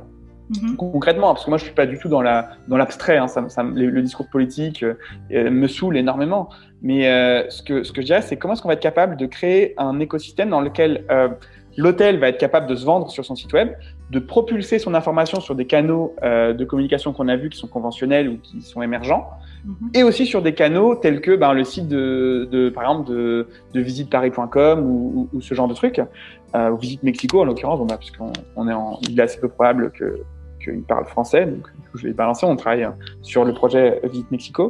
[0.52, 0.76] -hmm.
[0.76, 3.48] concrètement, parce que moi, je suis pas du tout dans la dans l'abstrait, hein, ça,
[3.50, 6.50] ça, le, le, discours politique euh, me saoule énormément.
[6.82, 9.16] Mais euh, ce que ce que je dirais, c'est comment est-ce qu'on va être capable
[9.18, 11.30] de créer un écosystème dans lequel euh,
[11.78, 13.70] l'hôtel va être capable de se vendre sur son site web,
[14.10, 17.68] de propulser son information sur des canaux euh, de communication qu'on a vus qui sont
[17.68, 19.28] conventionnels ou qui sont émergents,
[19.66, 19.98] mm -hmm.
[20.00, 23.48] et aussi sur des canaux tels que ben, le site de, de, par exemple de,
[23.74, 26.00] de visiteparis.com ou, ou, ou, ce genre de trucs,
[26.56, 29.40] euh, ou Visite Mexico en l'occurrence, bon, bah, puisqu'on on est en, il est assez
[29.40, 30.08] peu probable que
[30.64, 31.66] qu'il parle français, donc
[31.96, 32.46] je vais balancer.
[32.46, 32.88] On travaille
[33.22, 34.64] sur le projet Visite Mexico.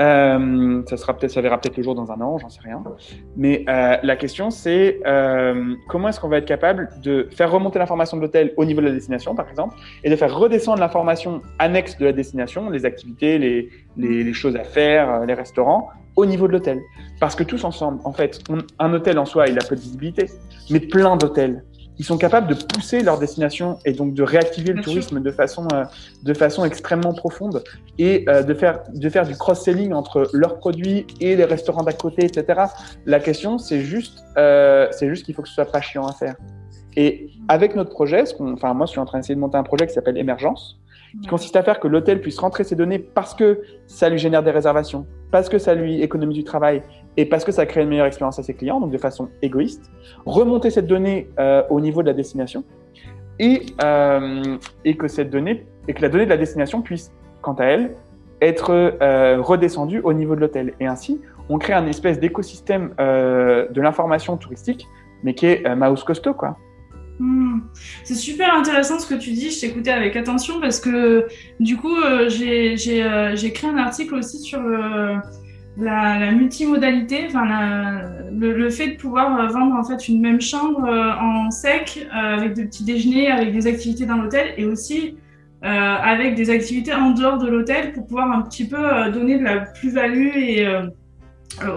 [0.00, 2.82] Euh, ça sera peut-être, ça verra peut-être le jour dans un an, j'en sais rien.
[3.36, 7.78] Mais euh, la question, c'est euh, comment est-ce qu'on va être capable de faire remonter
[7.78, 11.42] l'information de l'hôtel au niveau de la destination, par exemple, et de faire redescendre l'information
[11.58, 16.26] annexe de la destination, les activités, les, les, les, choses à faire, les restaurants, au
[16.26, 16.80] niveau de l'hôtel?
[17.20, 19.80] Parce que tous ensemble, en fait, on, un hôtel en soi, il a peu de
[19.80, 20.26] visibilité,
[20.70, 21.62] mais plein d'hôtels
[21.98, 25.30] ils sont capables de pousser leur destination et donc de réactiver le Bien tourisme de
[25.30, 25.84] façon, euh,
[26.22, 27.62] de façon extrêmement profonde
[27.98, 31.92] et euh, de, faire, de faire du cross-selling entre leurs produits et les restaurants d'à
[31.92, 32.62] côté, etc.
[33.06, 36.12] La question, c'est juste, euh, c'est juste qu'il faut que ce soit pas chiant à
[36.12, 36.34] faire.
[36.96, 39.64] Et avec notre projet, ce enfin, moi, je suis en train d'essayer de monter un
[39.64, 40.80] projet qui s'appelle Émergence,
[41.22, 44.42] qui consiste à faire que l'hôtel puisse rentrer ses données parce que ça lui génère
[44.42, 46.82] des réservations, parce que ça lui économise du travail
[47.16, 49.90] et parce que ça crée une meilleure expérience à ses clients, donc de façon égoïste,
[50.26, 52.64] remonter cette donnée euh, au niveau de la destination
[53.38, 57.12] et, euh, et, que cette donnée, et que la donnée de la destination puisse,
[57.42, 57.94] quant à elle,
[58.40, 58.98] être
[59.40, 60.74] redescendu au niveau de l'hôtel.
[60.78, 64.86] Et ainsi, on crée un espèce d'écosystème de l'information touristique,
[65.22, 66.58] mais qui est mouse costaud, quoi.
[67.18, 67.60] Hmm.
[68.02, 71.26] C'est super intéressant ce que tu dis, je t'écoutais avec attention parce que
[71.58, 71.96] du coup,
[72.28, 72.74] j'ai
[73.54, 74.60] créé un article aussi sur
[75.76, 77.44] la, multimodalité, enfin
[78.32, 82.54] le, fait de pouvoir vendre en fait une même chambre euh, en sec euh, avec
[82.54, 85.16] des petits déjeuners, avec des activités dans l'hôtel et aussi
[85.64, 89.44] euh, avec des activités en dehors de l'hôtel pour pouvoir un petit peu donner de
[89.44, 90.66] la plus-value et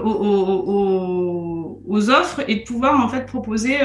[0.04, 3.78] aux, aux, offres et de pouvoir en fait proposer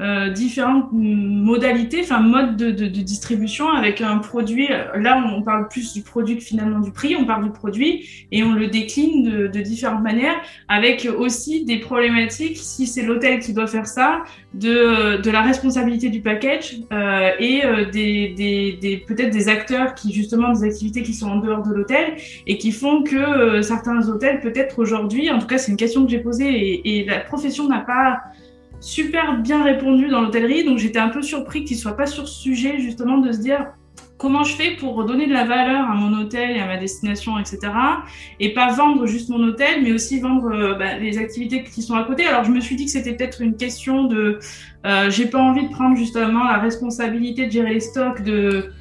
[0.00, 4.68] euh, différentes modalités, enfin modes de, de, de, distribution avec un produit.
[4.94, 7.16] Là, on parle plus du produit que finalement du prix.
[7.16, 10.36] On parle du produit et on le décline de, de différentes manières,
[10.68, 12.56] avec aussi des problématiques.
[12.56, 14.22] Si c'est l'hôtel qui doit faire ça,
[14.54, 19.94] de, de la responsabilité du package euh, et euh, des, des, des peut-être des acteurs
[19.94, 23.62] qui justement des activités qui sont en dehors de l'hôtel et qui font que euh,
[23.62, 27.04] certains hôtels peut-être aujourd'hui, en tout cas c'est une question que j'ai posée et, et
[27.04, 28.20] la profession n'a pas
[28.80, 32.40] super bien répondu dans l'hôtellerie, donc j'étais un peu surpris qu'il soit pas sur ce
[32.40, 33.66] sujet justement de se dire
[34.18, 37.38] comment je fais pour donner de la valeur à mon hôtel et à ma destination,
[37.38, 37.58] etc.
[38.40, 41.94] Et pas vendre juste mon hôtel, mais aussi vendre euh, bah, les activités qui sont
[41.94, 42.26] à côté.
[42.26, 44.40] Alors je me suis dit que c'était peut-être une question de,
[44.84, 48.72] euh, j'ai pas envie de prendre justement la responsabilité de gérer les stocks de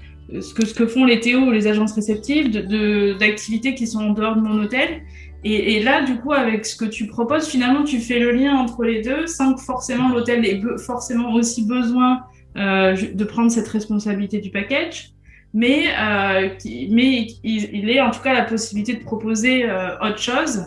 [0.42, 4.00] ce que, ce que font les TO ou les agences réceptives, d'activités de, qui sont
[4.00, 5.04] en dehors de mon hôtel.
[5.44, 8.84] Et, là, du coup, avec ce que tu proposes, finalement, tu fais le lien entre
[8.84, 12.24] les deux sans que forcément l'hôtel ait forcément aussi besoin
[12.58, 15.12] euh, de prendre cette responsabilité du package.
[15.54, 16.50] Mais, euh,
[16.92, 20.66] mais il, est en tout cas la possibilité de proposer euh, autre chose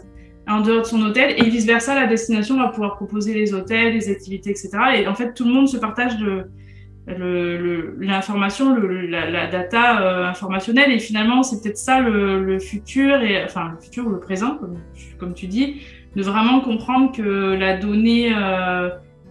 [0.48, 4.08] en dehors de son hôtel et vice-versa, la destination va pouvoir proposer les hôtels, les
[4.08, 4.70] activités, etc.
[4.96, 6.46] Et en fait, tout le monde se partage de,
[7.06, 10.92] l'information, la, la, data euh, informationnelle.
[10.92, 14.78] Et finalement, c'est peut-être ça le, futur, et, enfin le futur ou le présent, comme,
[15.18, 15.82] comme, tu dis,
[16.16, 18.90] de vraiment comprendre que la donnée, euh,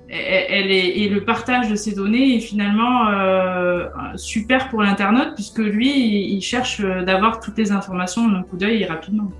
[0.09, 5.59] elle est, et le partage de ces données est finalement euh, super pour l'internaute, puisque
[5.59, 9.31] lui, il, cherche d'avoir toutes les informations d'un coup d'œil et rapidement.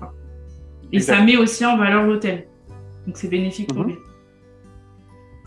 [0.92, 2.46] Et ça met aussi en valeur l'hôtel.
[3.06, 3.88] Donc c'est bénéfique pour mhm.
[3.88, 3.96] lui.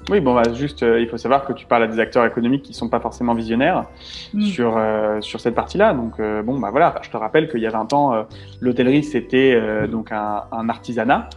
[0.09, 2.63] Oui, bon, bah, juste, euh, il faut savoir que tu parles à des acteurs économiques
[2.63, 3.85] qui sont pas forcément visionnaires
[4.33, 4.41] mm.
[4.43, 5.93] sur, euh, sur cette partie-là.
[5.93, 8.25] Donc, euh, bon, bah voilà, je te rappelle qu'il y a 20 ans,
[8.59, 11.29] l'hôtellerie, c'était donc un, un artisanat.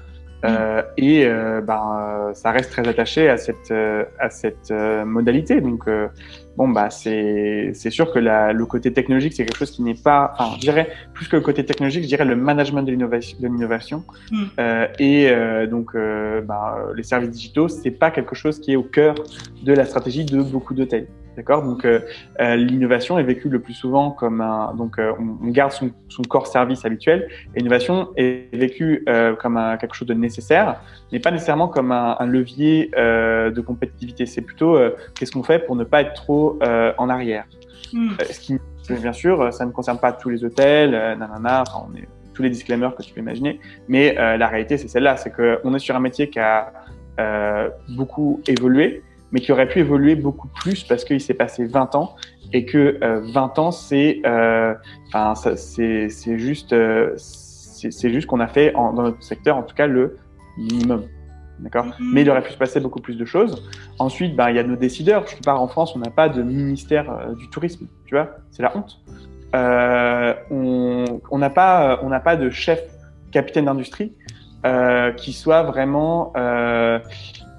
[0.44, 0.48] Mm.
[0.98, 1.26] et
[1.62, 3.72] ben, ça reste très attaché à cette,
[4.18, 4.72] à cette
[5.04, 5.60] modalité.
[5.60, 5.88] Donc,
[6.56, 10.32] bon, bah, c'est sûr que la, le côté technologique, c'est quelque chose qui n'est pas,
[10.38, 14.04] enfin, je dirais, plus que le côté technologique, je dirais le management de l'innovation.
[14.30, 14.44] Mm.
[14.58, 18.76] Euh, et euh, donc, euh, bah, les services digitaux, c'est pas quelque chose qui est
[18.76, 19.14] au cœur
[19.62, 21.08] de la stratégie de beaucoup d'hôtels.
[21.36, 21.62] D'accord?
[21.62, 22.00] Donc, euh,
[22.40, 24.74] euh, l'innovation est vécue le plus souvent comme un.
[24.74, 27.28] Donc, euh, on, garde son, son, corps service habituel.
[27.54, 29.04] Et l'innovation est vécue
[29.38, 30.80] comme un, quelque chose de nécessaire,
[31.12, 34.24] mais pas nécessairement comme un, un levier de compétitivité.
[34.26, 34.78] C'est plutôt
[35.14, 37.44] qu'est-ce qu'on fait pour ne pas être trop en arrière?
[37.92, 38.14] Hmm.
[38.18, 38.58] ce qui,
[38.90, 42.50] bien sûr, ça ne concerne pas tous les hôtels, nanana, enfin, on est tous les
[42.50, 43.60] disclaimers que tu peux imaginer.
[43.88, 46.72] Mais la réalité, c'est celle-là c'est qu'on est sur un métier qui a
[47.88, 49.02] beaucoup évolué
[49.36, 52.16] mais qui aurait pu évoluer beaucoup plus parce qu'il s'est passé 20 ans
[52.54, 52.98] et que
[53.34, 54.72] 20 euh, ans, c'est euh,
[55.08, 59.74] enfin c'est juste euh, c'est juste qu'on a fait en, dans notre secteur en tout
[59.74, 60.16] cas le
[60.56, 61.02] minimum.
[61.58, 61.84] D'accord?
[61.84, 62.12] Mm-hmm.
[62.14, 63.68] Mais il aurait pu se passer beaucoup plus de choses.
[63.98, 65.26] Ensuite, bah, il y a nos décideurs.
[65.26, 67.88] Je pars en France, on n'a pas de ministère du tourisme.
[68.06, 69.02] Tu vois, c'est la honte.
[70.50, 72.80] On n'a pas, on n'a pas de chef
[73.32, 74.14] capitaine d'industrie
[74.66, 76.98] euh, qui soit vraiment euh,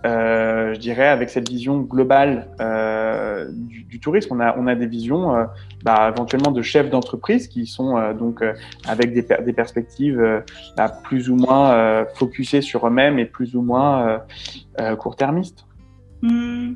[0.05, 4.35] euh, je dirais, avec cette vision globale euh, du, du, tourisme.
[4.35, 5.45] On a, on a des visions euh,
[5.83, 8.43] bah, éventuellement de chefs d'entreprise qui sont euh, donc
[8.87, 10.43] avec des, des perspectives
[10.75, 14.21] bah, plus ou moins focusées sur eux-mêmes et plus ou moins
[14.99, 15.65] court-termistes.
[16.23, 16.73] Hmm.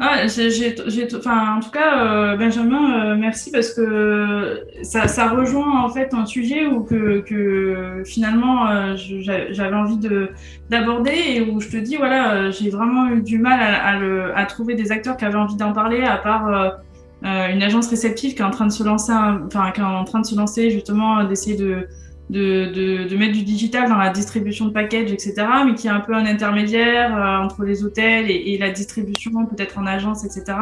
[0.00, 6.66] En tout cas, euh, Benjamin, euh, merci parce que ça, rejoint en fait un sujet
[6.66, 10.30] où que, finalement euh, j'avais envie de
[10.68, 14.74] d'aborder et où je te dis voilà, j'ai vraiment eu du mal à, à, trouver
[14.74, 16.76] des acteurs qui avaient envie d'en parler à part
[17.22, 19.12] une agence réceptive qui est en train de se lancer,
[19.46, 21.86] enfin qui est en train de se lancer justement d'essayer de
[22.32, 25.34] de, de, mettre du digital dans la distribution de packages, etc.,
[25.66, 29.78] mais qui est un peu un intermédiaire euh, entre les hôtels et, la distribution, peut-être
[29.78, 30.56] en agence, etc.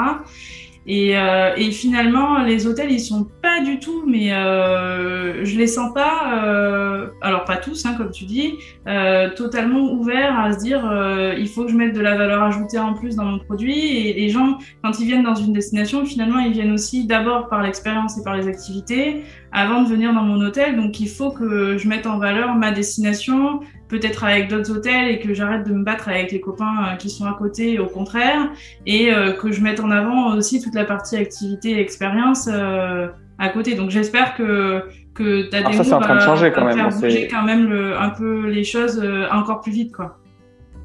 [0.92, 5.68] Et, euh, et, finalement, les hôtels, ils sont pas du tout, mais euh, je les
[5.68, 8.54] sens pas, euh, alors pas tous, hein, comme tu dis,
[8.88, 10.80] euh, totalement ouverts à se dire
[11.38, 13.98] il faut que je mette de la valeur ajoutée en plus dans mon produit.
[13.98, 17.62] Et les gens, quand ils viennent dans une destination, finalement, ils viennent aussi d'abord par
[17.62, 19.22] l'expérience et par les activités
[19.52, 20.74] avant de venir dans mon hôtel.
[20.74, 23.60] Donc, il faut que je mette en valeur ma destination,
[23.90, 27.26] peut-être avec d'autres hôtels et que j'arrête de me battre avec les copains qui sont
[27.26, 28.48] à côté, au contraire,
[28.86, 29.10] et
[29.40, 33.74] que je mette en avant aussi toute la partie activité et expérience euh, à côté.
[33.74, 34.84] Donc j'espère que
[35.14, 36.76] que ta démo ça, c'est en train de changer quand même.
[36.76, 40.18] faire bouger quand même le, un peu les choses euh, encore plus vite quoi.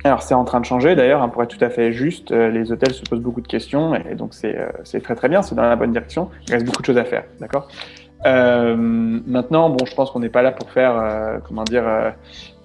[0.03, 2.49] Alors c'est en train de changer d'ailleurs, hein, pour être tout à fait juste, euh,
[2.49, 5.55] les hôtels se posent beaucoup de questions et donc c'est c'est très très bien, c'est
[5.55, 6.29] dans la bonne direction.
[6.47, 7.67] Il reste beaucoup de choses à faire, d'accord?
[8.23, 11.83] maintenant, bon, je pense qu'on n'est pas là pour faire, comment dire,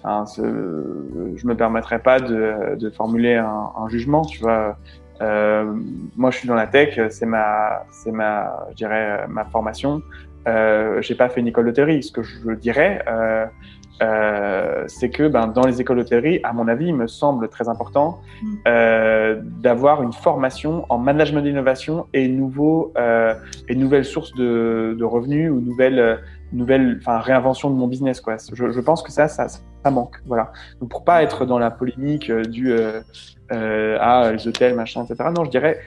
[0.03, 4.77] Enfin, je me permettrai pas de, de formuler un, jugement, tu vois.
[5.21, 5.75] Euh,
[6.17, 10.03] moi, je suis dans la tech, c'est ma, c'est ma, je dirais, ma formation.
[10.49, 12.03] Euh, j'ai pas fait une école d'hôtellerie.
[12.03, 13.47] Ce que je dirais, euh,
[14.03, 17.69] euh, c'est que ben, dans les écoles d'hôtellerie, à mon avis, il me semble très
[17.69, 18.55] important mm.
[18.67, 22.35] euh, d'avoir une formation en management d'innovation et,
[22.97, 23.35] euh,
[23.69, 26.21] et nouvelles sources de, de revenus ou nouvelles,
[26.53, 28.21] nouvelles enfin, réinvention de mon business.
[28.21, 28.37] Quoi.
[28.53, 30.17] Je, je pense que ça, ça, ça manque.
[30.27, 30.53] Voilà.
[30.81, 32.73] Donc, pour pas être dans la polémique du
[33.51, 35.29] ah, les hôtels, machin, etc.
[35.37, 35.79] Non, je dirais,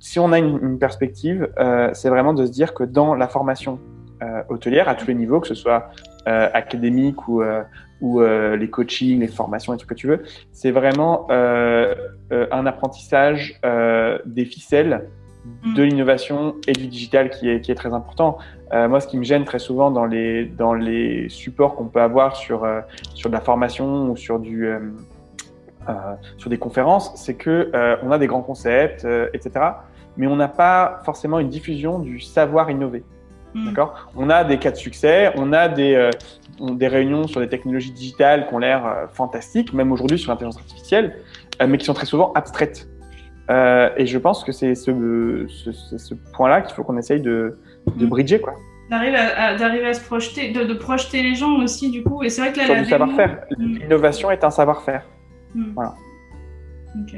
[0.00, 1.48] si on a une, une perspective,
[1.94, 3.80] c'est vraiment de se dire que dans la formation
[4.48, 5.90] hôtelière, à tous les niveaux, que ce soit
[6.26, 7.62] euh, académique ou, euh,
[8.00, 10.22] ou euh, les coachings, les formations, les trucs que tu veux.
[10.52, 13.60] C'est vraiment un apprentissage
[14.26, 15.08] des ficelles
[15.64, 15.86] de mm.
[15.86, 18.38] l'innovation et du digital qui est, qui est très important.
[18.72, 22.00] Euh, moi, ce qui me gêne très souvent dans les, dans les supports qu'on peut
[22.00, 22.80] avoir sur, euh,
[23.14, 24.80] sur de la formation ou sur, du, euh,
[26.36, 27.70] sur des conférences, c'est que
[28.02, 29.66] on a des grands concepts, etc.
[30.16, 33.04] Mais on n'a pas forcément une diffusion du savoir innover.
[33.56, 33.64] Mm.
[33.64, 34.10] D'accord?
[34.14, 36.10] On a des cas de succès, on a des, euh,
[36.60, 40.58] des réunions sur des technologies digitales qui ont l'air euh, fantastiques, même aujourd'hui sur l'intelligence
[40.58, 41.16] artificielle,
[41.62, 42.86] euh, mais qui sont très souvent abstraites.
[43.48, 47.58] et je pense que c'est ce, ce, ce point-là qu'il faut qu'on essaye de,
[47.96, 48.08] de mm.
[48.08, 48.40] bridger.
[48.40, 48.54] Quoi.
[48.90, 52.22] D'arriver à, à se projeter, de, de, projeter les gens aussi, du coup.
[52.22, 53.38] Et c'est vrai que là, sur la du savoir-faire.
[53.56, 53.78] Mm.
[53.78, 55.02] L'innovation est un savoir-faire.
[55.74, 55.94] Voilà.
[57.00, 57.16] Ok.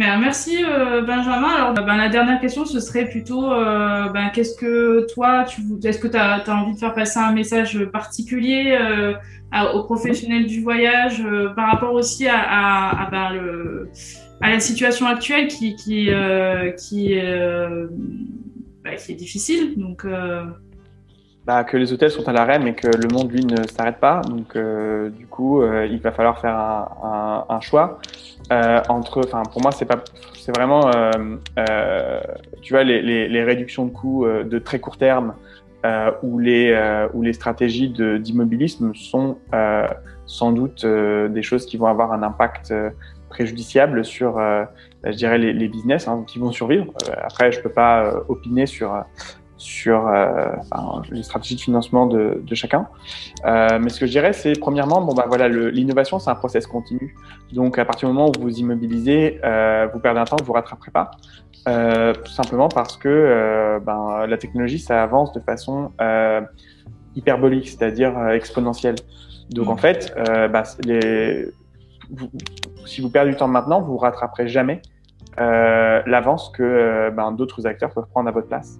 [0.00, 1.50] Ben, merci euh, Benjamin.
[1.50, 5.98] Alors ben, la dernière question, ce serait plutôt euh, ben, qu'est-ce que toi, tu est-ce
[5.98, 9.12] que tu as, envie de faire passer un message particulier euh,
[9.74, 11.22] aux professionnels du voyage
[11.54, 13.10] par rapport aussi à,
[14.40, 16.78] la situation actuelle qui, est
[19.18, 19.78] difficile.
[19.78, 20.06] Donc
[21.44, 24.22] bah, que les hôtels sont à l'arrêt, mais que le monde, lui, ne s'arrête pas.
[24.22, 28.00] Donc, du coup, il va falloir faire un choix
[28.52, 30.02] euh, entre, enfin pour moi c'est pas,
[30.34, 31.10] c'est vraiment, euh,
[31.58, 32.20] euh,
[32.62, 35.34] tu vois les, les, les, réductions de coûts euh, de très court terme
[35.86, 36.76] euh, ou les
[37.14, 39.38] ou les stratégies d'immobilisme sont
[40.26, 42.74] sans doute des choses qui vont avoir un impact
[43.28, 44.40] préjudiciable sur,
[45.04, 46.92] je dirais les, les business hein, qui vont survivre.
[47.22, 48.92] après je peux pas opiner sur
[49.60, 52.88] sur euh, enfin, les stratégies de financement de, de chacun.
[53.44, 56.66] Euh, mais ce que je dirais, c'est premièrement, bon bah voilà, l'innovation, c'est un process
[56.66, 57.14] continu.
[57.52, 60.54] Donc à partir du moment où vous immobilisez, euh, vous perdez un temps, vous vous
[60.54, 61.10] rattraperez pas.
[61.68, 66.40] Euh, tout simplement parce que euh, ben, la technologie, ça avance de façon euh,
[67.14, 68.96] hyperbolique, c'est-à-dire exponentielle.
[69.50, 70.14] Donc en fait,
[70.50, 71.48] bah, les,
[72.10, 72.30] vous,
[72.86, 74.80] si vous perdez du temps maintenant, vous vous rattraperez jamais
[75.36, 78.78] l'avance que ben, d'autres acteurs peuvent prendre à votre place.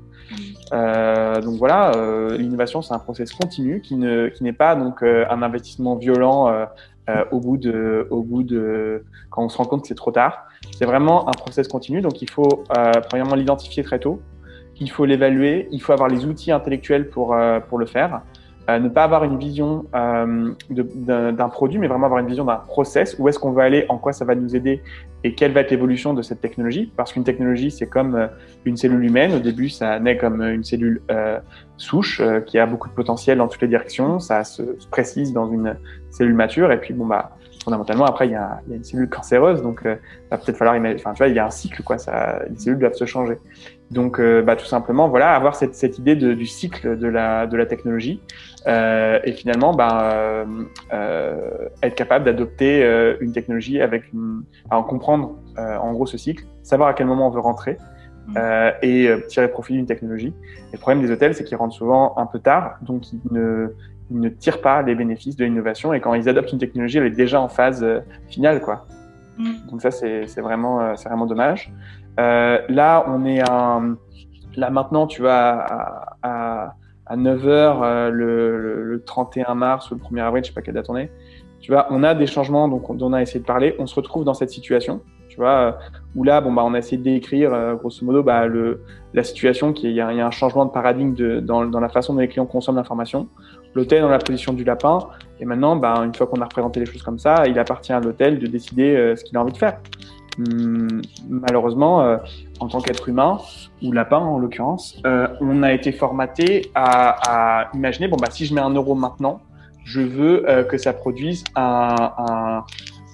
[0.72, 5.02] Euh, donc voilà, euh, l'innovation c'est un process continu qui ne qui n'est pas donc
[5.02, 6.64] euh, un investissement violent euh,
[7.08, 10.12] euh, au bout de au bout de quand on se rend compte que c'est trop
[10.12, 10.44] tard.
[10.78, 12.64] C'est vraiment un process continu, donc il faut
[13.08, 14.20] premièrement l'identifier très tôt,
[14.78, 17.36] il faut l'évaluer, il faut avoir les outils intellectuels pour
[17.68, 18.22] pour le faire.
[18.68, 22.56] Euh, ne pas avoir une vision euh, d'un produit, mais vraiment avoir une vision d'un
[22.56, 24.82] process, où est-ce qu'on va aller, en quoi ça va nous aider?
[25.22, 26.92] Et quelle va être l'évolution de cette technologie?
[26.96, 28.26] Parce qu'une technologie, c'est comme euh,
[28.64, 29.34] une cellule humaine.
[29.34, 31.38] Au début, ça naît comme une cellule euh,
[31.76, 34.18] souche euh, qui a beaucoup de potentiel dans toutes les directions.
[34.18, 35.76] Ça se, se, précise dans une
[36.11, 36.72] cellule mature.
[36.72, 39.62] Et puis, bon, bah, fondamentalement, après, il y a, il y a une cellule cancéreuse.
[39.62, 39.96] Donc, euh,
[40.30, 41.98] va peut-être falloir enfin, tu vois, il y a un cycle, quoi.
[41.98, 43.36] Ça, les cellules doivent se changer.
[43.90, 47.46] Donc, euh, bah, tout simplement, voilà, avoir cette, cette idée de, du cycle de la,
[47.46, 48.22] de la technologie
[48.66, 50.44] euh, et finalement, bah, euh,
[50.92, 52.82] euh être capable d'adopter
[53.20, 57.30] une technologie avec une, en comprendre en gros ce cycle, savoir à quel moment on
[57.30, 57.78] veut rentrer
[58.28, 58.38] mmh.
[58.82, 60.34] et tirer profit d'une technologie.
[60.72, 63.74] Et le problème des hôtels, c'est qu'ils rentrent souvent un peu tard, donc ils ne,
[64.11, 67.06] ils ne tirent pas les bénéfices de l'innovation et quand ils adoptent une technologie, elle
[67.06, 67.86] est déjà en phase
[68.28, 68.86] finale, quoi.
[69.38, 69.70] Mmh.
[69.70, 71.72] Donc ça, c'est vraiment, c'est vraiment dommage.
[72.18, 73.96] là, on est un,
[74.56, 76.74] là maintenant, tu vois, à, à,
[77.11, 80.88] à 9h le, le, 31 mars ou le 1er avril, je sais pas quelle date
[80.88, 81.11] on est.
[81.61, 83.74] Tu vois, on a des changements donc, dont on a essayé de parler.
[83.78, 85.78] On se retrouve dans cette situation, tu vois,
[86.16, 88.82] où là, bon, bah, on a essayé de décrire, grosso modo, bah, le,
[89.12, 92.14] la situation, qu'il y, y a un changement de paradigme de, dans, dans, la façon
[92.14, 93.28] dont les clients consomment l'information.
[93.74, 94.98] L'hôtel dans la position du lapin.
[95.40, 98.00] Et maintenant, bah, une fois qu'on a représenté les choses comme ça, il appartient à
[98.00, 99.78] l'hôtel de décider euh, ce qu'il a envie de faire.
[100.38, 102.16] Hum, malheureusement, euh,
[102.61, 103.38] en tant qu'être humain,
[103.82, 108.46] ou lapin en l'occurrence, euh, on a été formaté à, à, imaginer, bon, bah, si
[108.46, 109.40] je mets un euro maintenant,
[109.84, 112.64] je veux euh, que ça produise un,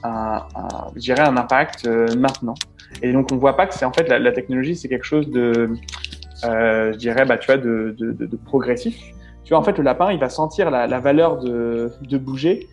[0.03, 2.55] un, impact euh, maintenant.
[3.03, 5.71] Et donc, on voit pas que c'est en fait la, technologie, c'est quelque chose de,
[6.45, 8.97] euh, je dirais, bah, tu vois, de, progressif.
[9.45, 12.69] Tu vois, en fait, le lapin, il va sentir la, valeur de, bouger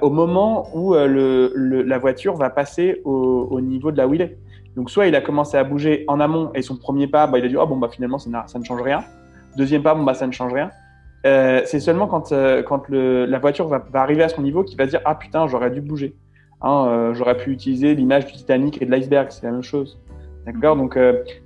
[0.00, 4.22] au moment où le, la voiture va passer au, au, niveau de là où il
[4.22, 4.36] est.
[4.76, 7.44] Donc, soit il a commencé à bouger en amont et son premier pas, bah, il
[7.44, 9.04] a dit, oh bon, bah, finalement, ça, ça ne change rien.
[9.56, 10.70] Deuxième pas, bon, bah, ça ne change rien.
[11.26, 14.86] Euh, c'est seulement quand, euh, quand la voiture va, arriver à son niveau qu'il va
[14.86, 16.14] dire, ah putain, j'aurais dû bouger.
[16.62, 20.00] Hein, euh, j'aurais pu utiliser l'image du Titanic et de l'iceberg, c'est la même chose.
[20.46, 20.76] D'accord?
[20.76, 20.98] Donc,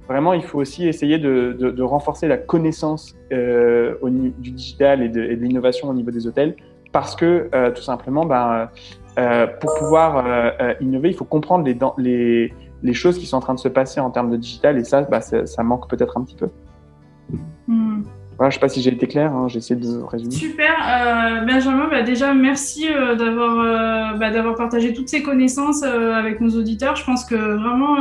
[0.08, 5.20] vraiment, il faut aussi essayer de, de, renforcer la connaissance au, du digital et de,
[5.20, 6.54] l'innovation au niveau des hôtels
[6.92, 8.68] parce que, tout simplement, ben,
[9.60, 10.24] pour pouvoir
[10.80, 12.54] innover, il faut comprendre les, les,
[12.84, 15.02] les, choses qui sont en train de se passer en termes de digital et ça,
[15.02, 16.48] ben, ça, manque peut-être un petit peu.
[17.66, 18.04] Mm.
[18.36, 20.32] Voilà, je ne sais pas si j'ai été clair, hein, j'ai essayé de résumer.
[20.32, 25.84] Super, euh, Benjamin, bah déjà merci euh, d'avoir euh, bah, d'avoir partagé toutes ces connaissances
[25.84, 26.96] avec nos auditeurs.
[26.96, 27.96] Je pense que vraiment,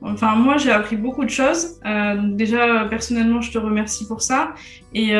[0.00, 1.78] enfin moi j'ai appris beaucoup de choses.
[1.84, 4.54] donc déjà personnellement, je te remercie pour ça
[4.94, 5.12] et,